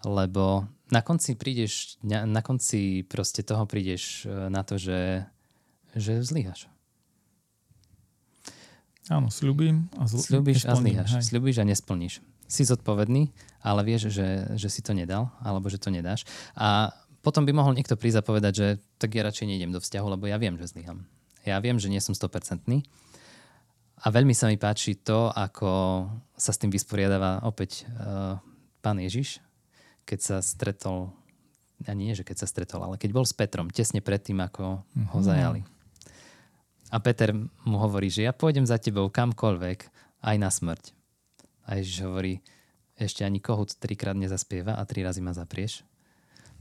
Lebo 0.08 0.64
na 0.92 1.04
konci 1.04 1.36
prídeš, 1.36 2.00
na 2.08 2.40
konci 2.40 3.04
proste 3.04 3.44
toho 3.44 3.68
prídeš 3.68 4.24
e, 4.24 4.48
na 4.48 4.64
to, 4.64 4.80
že, 4.80 5.28
že 5.92 6.24
zlyhaš. 6.24 6.72
Áno, 9.10 9.34
slúbim 9.34 9.90
a 9.98 10.06
zl- 10.06 10.22
Sľubíš 10.22 10.70
a 10.70 10.78
zlyhaš. 10.78 11.18
Sľubíš 11.26 11.58
a 11.60 11.66
nesplníš. 11.66 12.22
Si 12.46 12.62
zodpovedný, 12.62 13.34
ale 13.66 13.82
vieš, 13.82 14.14
že, 14.14 14.46
že 14.54 14.70
si 14.70 14.86
to 14.86 14.94
nedal, 14.94 15.34
alebo 15.42 15.66
že 15.66 15.82
to 15.82 15.90
nedáš. 15.90 16.30
A 16.54 16.94
potom 17.26 17.44
by 17.44 17.52
mohol 17.52 17.74
niekto 17.74 17.98
prísť 17.98 18.22
a 18.22 18.26
povedať, 18.26 18.54
že 18.54 18.68
tak 19.02 19.18
ja 19.18 19.26
radšej 19.26 19.50
nejdem 19.50 19.74
do 19.74 19.82
vzťahu, 19.82 20.08
lebo 20.14 20.30
ja 20.30 20.38
viem, 20.38 20.56
že 20.62 20.70
zlyham. 20.70 21.10
Ja 21.42 21.58
viem, 21.58 21.82
že 21.82 21.90
nie 21.90 21.98
som 21.98 22.14
100%. 22.14 22.62
A 24.00 24.08
veľmi 24.08 24.32
sa 24.32 24.48
mi 24.48 24.56
páči 24.56 24.96
to, 24.96 25.34
ako 25.34 26.06
sa 26.38 26.56
s 26.56 26.62
tým 26.62 26.72
vysporiadáva 26.72 27.44
opäť 27.44 27.84
uh, 27.90 28.40
pán 28.80 28.98
Ježiš, 29.02 29.44
keď 30.08 30.20
sa 30.22 30.38
stretol, 30.40 31.12
a 31.84 31.92
nie, 31.98 32.16
že 32.16 32.24
keď 32.24 32.46
sa 32.46 32.48
stretol, 32.48 32.86
ale 32.86 32.96
keď 32.96 33.12
bol 33.12 33.26
s 33.28 33.36
Petrom, 33.36 33.68
tesne 33.68 34.00
predtým, 34.00 34.40
ako 34.40 34.80
mm-hmm. 34.80 35.08
ho 35.12 35.20
mhm. 35.20 35.26
zajali. 35.26 35.62
A 36.90 36.98
Peter 36.98 37.34
mu 37.66 37.78
hovorí, 37.78 38.10
že 38.10 38.26
ja 38.26 38.34
pôjdem 38.34 38.66
za 38.66 38.82
tebou 38.82 39.08
kamkoľvek, 39.14 39.80
aj 40.26 40.36
na 40.42 40.50
smrť. 40.50 40.92
A 41.70 41.78
Ježiš 41.78 42.02
hovorí, 42.02 42.42
ešte 43.00 43.24
ani 43.24 43.40
kohut 43.40 43.78
trikrát 43.78 44.18
nezaspieva 44.18 44.76
a 44.76 44.84
tri 44.84 45.06
razy 45.06 45.22
ma 45.24 45.32
zaprieš. 45.32 45.86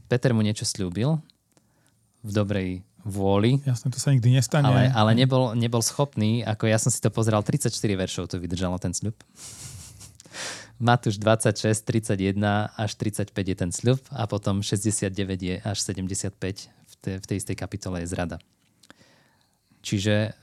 Peter 0.07 0.31
mu 0.31 0.45
niečo 0.45 0.63
slúbil 0.63 1.19
v 2.23 2.31
dobrej 2.31 2.69
vôli. 3.03 3.59
Jasne, 3.63 3.91
to 3.91 3.99
sa 3.99 4.13
nikdy 4.13 4.37
nestane. 4.37 4.67
Ale, 4.67 4.91
ale 4.91 5.11
nebol, 5.15 5.55
nebol 5.55 5.83
schopný, 5.83 6.43
ako 6.43 6.67
ja 6.67 6.77
som 6.77 6.91
si 6.91 6.99
to 6.99 7.11
pozeral, 7.11 7.43
34 7.43 7.73
veršov 7.73 8.29
to 8.31 8.37
vydržalo 8.37 8.77
ten 8.77 8.91
sľub. 8.91 9.15
Matúš 10.79 11.19
26, 11.19 11.83
31 11.83 12.39
až 12.71 12.91
35 12.95 13.35
je 13.35 13.55
ten 13.55 13.71
sľub 13.71 13.99
a 14.15 14.23
potom 14.29 14.63
69 14.63 15.11
je 15.41 15.55
až 15.59 15.77
75 15.83 16.31
v 16.31 16.93
tej, 17.03 17.13
v 17.19 17.25
tej 17.27 17.35
istej 17.43 17.55
kapitole 17.59 17.99
je 18.03 18.07
zrada. 18.07 18.39
Čiže 19.79 20.35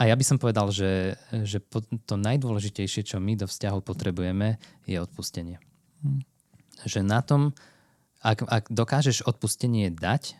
a 0.00 0.08
ja 0.08 0.14
by 0.16 0.24
som 0.24 0.40
povedal, 0.40 0.72
že, 0.72 1.18
že 1.44 1.60
to 2.08 2.14
najdôležitejšie, 2.16 3.04
čo 3.04 3.20
my 3.20 3.36
do 3.36 3.44
vzťahu 3.44 3.84
potrebujeme, 3.84 4.56
je 4.88 4.96
odpustenie. 4.96 5.60
Hmm. 6.00 6.24
Že 6.88 7.04
na 7.04 7.20
tom 7.20 7.52
ak, 8.20 8.44
ak 8.44 8.64
dokážeš 8.68 9.24
odpustenie 9.24 9.88
dať, 9.88 10.36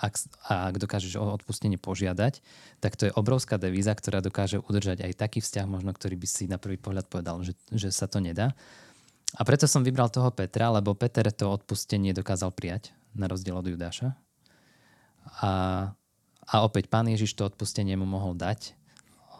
ak, 0.00 0.16
a 0.48 0.72
ak 0.72 0.80
dokážeš 0.80 1.20
o 1.20 1.36
odpustenie 1.36 1.76
požiadať, 1.76 2.40
tak 2.80 2.96
to 2.96 3.12
je 3.12 3.12
obrovská 3.12 3.60
devíza, 3.60 3.92
ktorá 3.92 4.24
dokáže 4.24 4.56
udržať 4.56 5.04
aj 5.04 5.12
taký 5.20 5.44
vzťah, 5.44 5.68
možno 5.68 5.92
ktorý 5.92 6.16
by 6.16 6.24
si 6.28 6.48
na 6.48 6.56
prvý 6.56 6.80
pohľad 6.80 7.12
povedal, 7.12 7.44
že, 7.44 7.52
že 7.68 7.92
sa 7.92 8.08
to 8.08 8.24
nedá. 8.24 8.56
A 9.36 9.44
preto 9.44 9.68
som 9.68 9.84
vybral 9.84 10.08
toho 10.08 10.32
Petra, 10.32 10.72
lebo 10.72 10.96
Peter 10.96 11.28
to 11.28 11.52
odpustenie 11.52 12.16
dokázal 12.16 12.50
prijať, 12.56 12.96
na 13.12 13.28
rozdiel 13.28 13.60
od 13.60 13.68
Judáša. 13.68 14.16
A, 15.44 15.50
a 16.50 16.66
opäť 16.66 16.90
pán 16.90 17.06
Ježiš 17.06 17.38
to 17.38 17.46
odpustenie 17.46 17.94
mu 17.94 18.10
mohol 18.10 18.34
dať, 18.34 18.74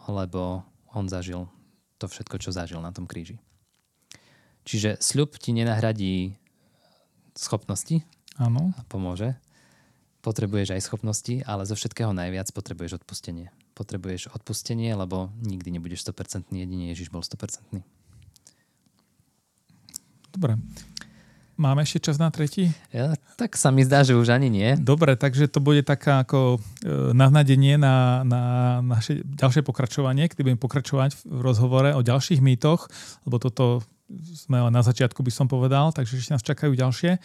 lebo 0.07 0.63
on 0.95 1.11
zažil 1.11 1.51
to 1.99 2.07
všetko, 2.07 2.39
čo 2.39 2.55
zažil 2.55 2.79
na 2.79 2.95
tom 2.95 3.03
kríži. 3.03 3.37
Čiže 4.63 5.03
sľub 5.03 5.35
ti 5.35 5.51
nenahradí 5.51 6.39
schopnosti 7.35 8.01
Áno. 8.39 8.71
a 8.79 8.81
pomôže. 8.87 9.35
Potrebuješ 10.21 10.77
aj 10.77 10.85
schopnosti, 10.85 11.41
ale 11.49 11.65
zo 11.65 11.73
všetkého 11.73 12.13
najviac 12.13 12.47
potrebuješ 12.53 13.01
odpustenie. 13.01 13.49
Potrebuješ 13.73 14.29
odpustenie, 14.31 14.93
lebo 14.93 15.33
nikdy 15.41 15.73
nebudeš 15.73 16.05
100%, 16.05 16.53
jedine 16.53 16.93
Ježiš 16.93 17.09
bol 17.09 17.25
100%. 17.25 17.81
Dobre. 20.31 20.55
Máme 21.61 21.85
ešte 21.85 22.09
čas 22.09 22.17
na 22.17 22.33
tretí? 22.33 22.73
Ja, 22.89 23.13
tak 23.37 23.53
sa 23.53 23.69
mi 23.69 23.85
zdá, 23.85 24.01
že 24.01 24.17
už 24.17 24.33
ani 24.33 24.49
nie. 24.49 24.73
Dobre, 24.81 25.13
takže 25.13 25.45
to 25.45 25.61
bude 25.61 25.85
taká 25.85 26.25
ako 26.25 26.57
e, 26.57 27.13
navnadenie 27.13 27.77
na, 27.77 28.25
na 28.25 28.41
naše 28.81 29.21
ďalšie 29.21 29.61
pokračovanie, 29.61 30.25
kedy 30.25 30.41
budem 30.41 30.57
pokračovať 30.57 31.21
v 31.21 31.39
rozhovore 31.45 31.93
o 31.93 32.01
ďalších 32.01 32.41
mýtoch, 32.41 32.89
lebo 33.29 33.37
toto 33.37 33.85
sme 34.11 34.59
len 34.59 34.73
na 34.73 34.83
začiatku, 34.83 35.23
by 35.23 35.31
som 35.31 35.47
povedal, 35.47 35.93
takže 35.95 36.19
ešte 36.19 36.33
nás 36.33 36.43
čakajú 36.43 36.75
ďalšie. 36.75 37.21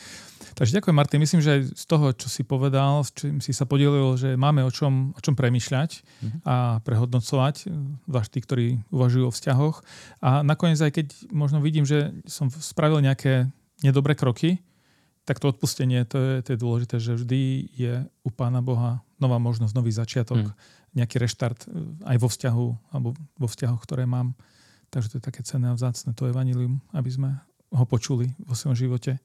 Takže 0.56 0.72
ďakujem, 0.80 0.96
Martin. 0.96 1.18
Myslím, 1.18 1.42
že 1.42 1.66
z 1.72 1.84
toho, 1.88 2.14
čo 2.14 2.30
si 2.30 2.46
povedal, 2.46 3.02
s 3.02 3.10
čím 3.12 3.42
si 3.42 3.50
sa 3.50 3.66
podelil, 3.66 4.14
že 4.20 4.38
máme 4.38 4.62
o 4.62 4.70
čom, 4.70 5.12
o 5.12 5.20
čom 5.20 5.34
premyšľať 5.34 5.90
mm-hmm. 6.00 6.40
a 6.46 6.78
prehodnocovať, 6.84 7.68
zvlášť 8.06 8.30
tí, 8.30 8.40
ktorí 8.44 8.66
uvažujú 8.88 9.24
o 9.28 9.34
vzťahoch. 9.34 9.76
A 10.22 10.46
nakoniec, 10.46 10.78
aj 10.78 10.92
keď 10.94 11.06
možno 11.34 11.58
vidím, 11.60 11.84
že 11.84 12.14
som 12.24 12.48
spravil 12.48 13.02
nejaké 13.02 13.50
nedobré 13.82 14.16
kroky, 14.16 14.62
tak 15.26 15.42
to 15.42 15.50
odpustenie, 15.50 16.06
to 16.06 16.16
je, 16.16 16.32
to 16.46 16.48
je 16.54 16.62
dôležité, 16.62 16.96
že 17.02 17.18
vždy 17.18 17.40
je 17.74 17.92
u 18.22 18.30
Pána 18.30 18.62
Boha 18.62 19.02
nová 19.18 19.42
možnosť, 19.42 19.74
nový 19.74 19.90
začiatok, 19.90 20.38
mm. 20.38 20.54
nejaký 20.94 21.16
reštart 21.18 21.66
aj 22.06 22.16
vo 22.22 22.28
vzťahu, 22.30 22.66
alebo 22.94 23.08
vo 23.34 23.48
vzťahoch, 23.50 23.82
ktoré 23.82 24.06
mám. 24.06 24.38
Takže 24.94 25.10
to 25.10 25.14
je 25.18 25.26
také 25.26 25.42
cenné 25.42 25.66
a 25.66 25.74
vzácne 25.74 26.14
to 26.14 26.30
evanilium, 26.30 26.78
aby 26.94 27.10
sme 27.10 27.34
ho 27.74 27.84
počuli 27.84 28.30
vo 28.46 28.54
svojom 28.54 28.78
živote. 28.78 29.18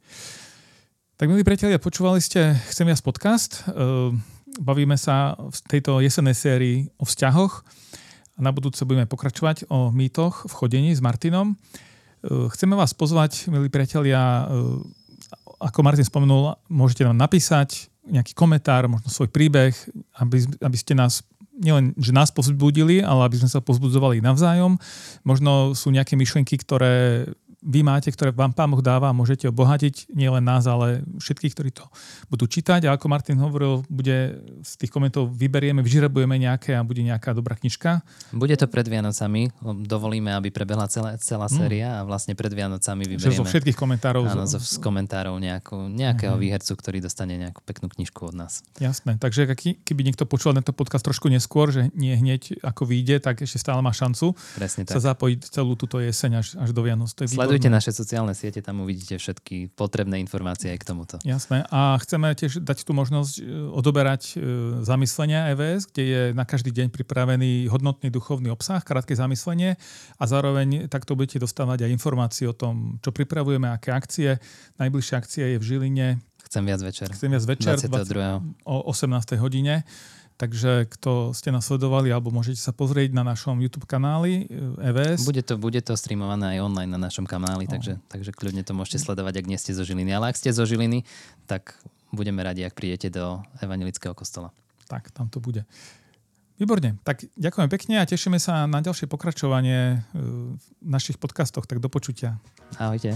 Tak 1.21 1.29
milí 1.29 1.45
priatelia, 1.45 1.77
počúvali 1.77 2.17
ste 2.17 2.57
Chcem 2.73 2.89
viac 2.89 2.97
podcast. 3.05 3.61
Ehm, 3.69 4.17
bavíme 4.57 4.97
sa 4.97 5.37
v 5.37 5.57
tejto 5.69 6.01
jesennej 6.01 6.33
sérii 6.33 6.89
o 6.97 7.05
vzťahoch. 7.05 7.61
Na 8.41 8.49
budúce 8.49 8.81
budeme 8.89 9.05
pokračovať 9.05 9.69
o 9.69 9.93
mýtoch 9.93 10.49
v 10.49 10.53
chodení 10.57 10.97
s 10.97 10.99
Martinom. 11.03 11.53
Ehm, 12.21 12.49
chceme 12.53 12.77
vás 12.77 12.93
pozvať, 12.93 13.49
milí 13.49 13.69
priatelia, 13.69 14.45
ehm, 14.45 14.85
ako 15.61 15.79
Martin 15.85 16.05
spomenul, 16.05 16.57
môžete 16.69 17.05
nám 17.05 17.17
napísať 17.17 17.89
nejaký 18.09 18.33
komentár, 18.33 18.89
možno 18.89 19.13
svoj 19.13 19.29
príbeh, 19.29 19.77
aby, 20.17 20.41
aby 20.57 20.77
ste 20.77 20.97
nás 20.97 21.21
nielen, 21.61 21.93
že 22.01 22.09
nás 22.09 22.33
povzbudili, 22.33 23.05
ale 23.05 23.29
aby 23.29 23.37
sme 23.37 23.49
sa 23.49 23.61
povzbudzovali 23.61 24.25
navzájom. 24.25 24.81
Možno 25.21 25.77
sú 25.77 25.93
nejaké 25.93 26.17
myšlienky, 26.17 26.57
ktoré 26.57 27.29
vy 27.61 27.85
máte, 27.85 28.09
ktoré 28.09 28.33
vám 28.33 28.51
Pán 28.51 28.73
Boh 28.73 28.81
dáva 28.81 29.13
a 29.13 29.15
môžete 29.15 29.45
obohatiť 29.45 30.09
nielen 30.09 30.41
nás, 30.41 30.65
ale 30.65 31.05
všetkých, 31.21 31.53
ktorí 31.53 31.69
to 31.69 31.85
budú 32.27 32.49
čítať. 32.49 32.89
A 32.89 32.97
ako 32.97 33.05
Martin 33.05 33.37
hovoril, 33.37 33.85
bude 33.85 34.41
z 34.65 34.71
tých 34.81 34.89
komentov 34.89 35.29
vyberieme, 35.29 35.85
vyžrebujeme 35.85 36.41
nejaké 36.41 36.73
a 36.73 36.81
bude 36.81 37.05
nejaká 37.05 37.37
dobrá 37.37 37.53
knižka. 37.53 38.01
Bude 38.33 38.57
to 38.57 38.65
pred 38.65 38.89
Vianocami. 38.89 39.53
Dovolíme, 39.85 40.33
aby 40.33 40.49
prebehla 40.49 40.89
celá, 40.89 41.15
celá 41.21 41.45
mm. 41.45 41.53
séria 41.53 41.89
mm. 41.93 41.97
a 41.97 42.01
vlastne 42.09 42.33
pred 42.33 42.49
Vianocami 42.49 43.05
vyberieme... 43.05 43.37
Zo 43.37 43.45
všetkých 43.45 43.77
komentárov. 43.77 44.25
Áno, 44.25 44.49
zo, 44.49 44.57
z 44.57 44.81
komentárov 44.81 45.37
nejakú, 45.37 45.85
nejakého 45.85 46.33
uh-huh. 46.33 46.41
výhercu, 46.41 46.73
ktorý 46.73 46.97
dostane 46.97 47.37
nejakú 47.37 47.61
peknú 47.61 47.87
knižku 47.93 48.33
od 48.33 48.35
nás. 48.35 48.65
Jasné. 48.81 49.21
Takže 49.21 49.53
keby 49.85 50.01
niekto 50.01 50.25
počúval 50.25 50.57
tento 50.57 50.73
podcast 50.73 51.05
trošku 51.05 51.29
neskôr, 51.29 51.69
že 51.69 51.93
nie 51.93 52.17
hneď 52.17 52.65
ako 52.65 52.89
vyjde, 52.89 53.21
tak 53.21 53.45
ešte 53.45 53.61
stále 53.61 53.85
má 53.85 53.93
šancu 53.93 54.33
Presne 54.57 54.83
tak. 54.87 54.97
sa 54.97 55.13
zapojiť 55.13 55.39
celú 55.53 55.77
túto 55.77 56.01
jeseň 56.01 56.31
až, 56.41 56.47
až 56.57 56.69
do 56.73 56.81
Vianoc. 56.81 57.13
To 57.13 57.23
je 57.23 57.29
Sledujte 57.51 57.67
naše 57.67 57.91
sociálne 57.91 58.31
siete, 58.31 58.63
tam 58.63 58.87
uvidíte 58.87 59.19
všetky 59.19 59.75
potrebné 59.75 60.23
informácie 60.23 60.71
aj 60.71 60.79
k 60.79 60.85
tomuto. 60.87 61.15
Jasné. 61.27 61.67
A 61.67 61.99
chceme 61.99 62.31
tiež 62.31 62.63
dať 62.63 62.87
tú 62.87 62.95
možnosť 62.95 63.33
e, 63.37 63.43
odoberať 63.75 64.39
e, 64.39 64.47
zamyslenia 64.87 65.51
EVS, 65.51 65.91
kde 65.91 66.03
je 66.03 66.21
na 66.31 66.47
každý 66.47 66.71
deň 66.71 66.95
pripravený 66.95 67.67
hodnotný 67.67 68.07
duchovný 68.07 68.47
obsah, 68.55 68.79
krátke 68.79 69.11
zamyslenie 69.11 69.75
a 70.15 70.23
zároveň 70.23 70.87
takto 70.87 71.19
budete 71.19 71.43
dostávať 71.43 71.83
aj 71.83 71.91
informácie 71.91 72.47
o 72.47 72.55
tom, 72.55 73.03
čo 73.03 73.11
pripravujeme, 73.11 73.67
aké 73.67 73.91
akcie. 73.91 74.39
Najbližšia 74.79 75.15
akcia 75.19 75.45
je 75.51 75.57
v 75.59 75.63
Žiline. 75.67 76.07
Chcem 76.47 76.63
viac 76.63 76.79
večer. 76.79 77.07
Chcem 77.11 77.31
viac 77.35 77.43
večer 77.43 77.75
22. 77.75 78.63
20, 78.63 78.63
o 78.63 78.75
18. 78.87 79.35
hodine. 79.43 79.83
Takže 80.41 80.89
kto 80.89 81.37
ste 81.37 81.53
nás 81.53 81.69
sledovali, 81.69 82.09
alebo 82.09 82.33
môžete 82.33 82.57
sa 82.57 82.73
pozrieť 82.73 83.13
na 83.13 83.21
našom 83.21 83.61
YouTube 83.61 83.85
kanáli 83.85 84.49
EVS. 84.81 85.21
Bude 85.21 85.45
to, 85.45 85.53
bude 85.61 85.77
to 85.85 85.93
streamované 85.93 86.57
aj 86.57 86.65
online 86.65 86.89
na 86.89 86.97
našom 86.97 87.29
kanáli, 87.29 87.69
oh. 87.69 87.71
takže, 87.77 88.01
takže 88.09 88.33
kľudne 88.33 88.65
to 88.65 88.73
môžete 88.73 89.05
sledovať, 89.05 89.37
ak 89.37 89.45
nie 89.45 89.61
ste 89.61 89.77
zo 89.77 89.85
Žiliny. 89.85 90.09
Ale 90.09 90.33
ak 90.33 90.41
ste 90.41 90.49
zo 90.49 90.65
Žiliny, 90.65 91.05
tak 91.45 91.77
budeme 92.09 92.41
radi, 92.41 92.65
ak 92.65 92.73
prídete 92.73 93.13
do 93.13 93.45
Evangelického 93.61 94.17
kostola. 94.17 94.49
Tak, 94.89 95.13
tam 95.13 95.29
to 95.29 95.37
bude. 95.37 95.61
Výborne. 96.57 96.97
Tak 97.05 97.21
ďakujem 97.37 97.69
pekne 97.69 97.95
a 98.01 98.09
tešíme 98.09 98.41
sa 98.41 98.65
na 98.65 98.81
ďalšie 98.81 99.05
pokračovanie 99.05 100.01
v 100.13 100.57
našich 100.81 101.21
podcastoch. 101.21 101.69
Tak 101.69 101.77
do 101.77 101.89
počutia. 101.89 102.41
Ahojte. 102.81 103.13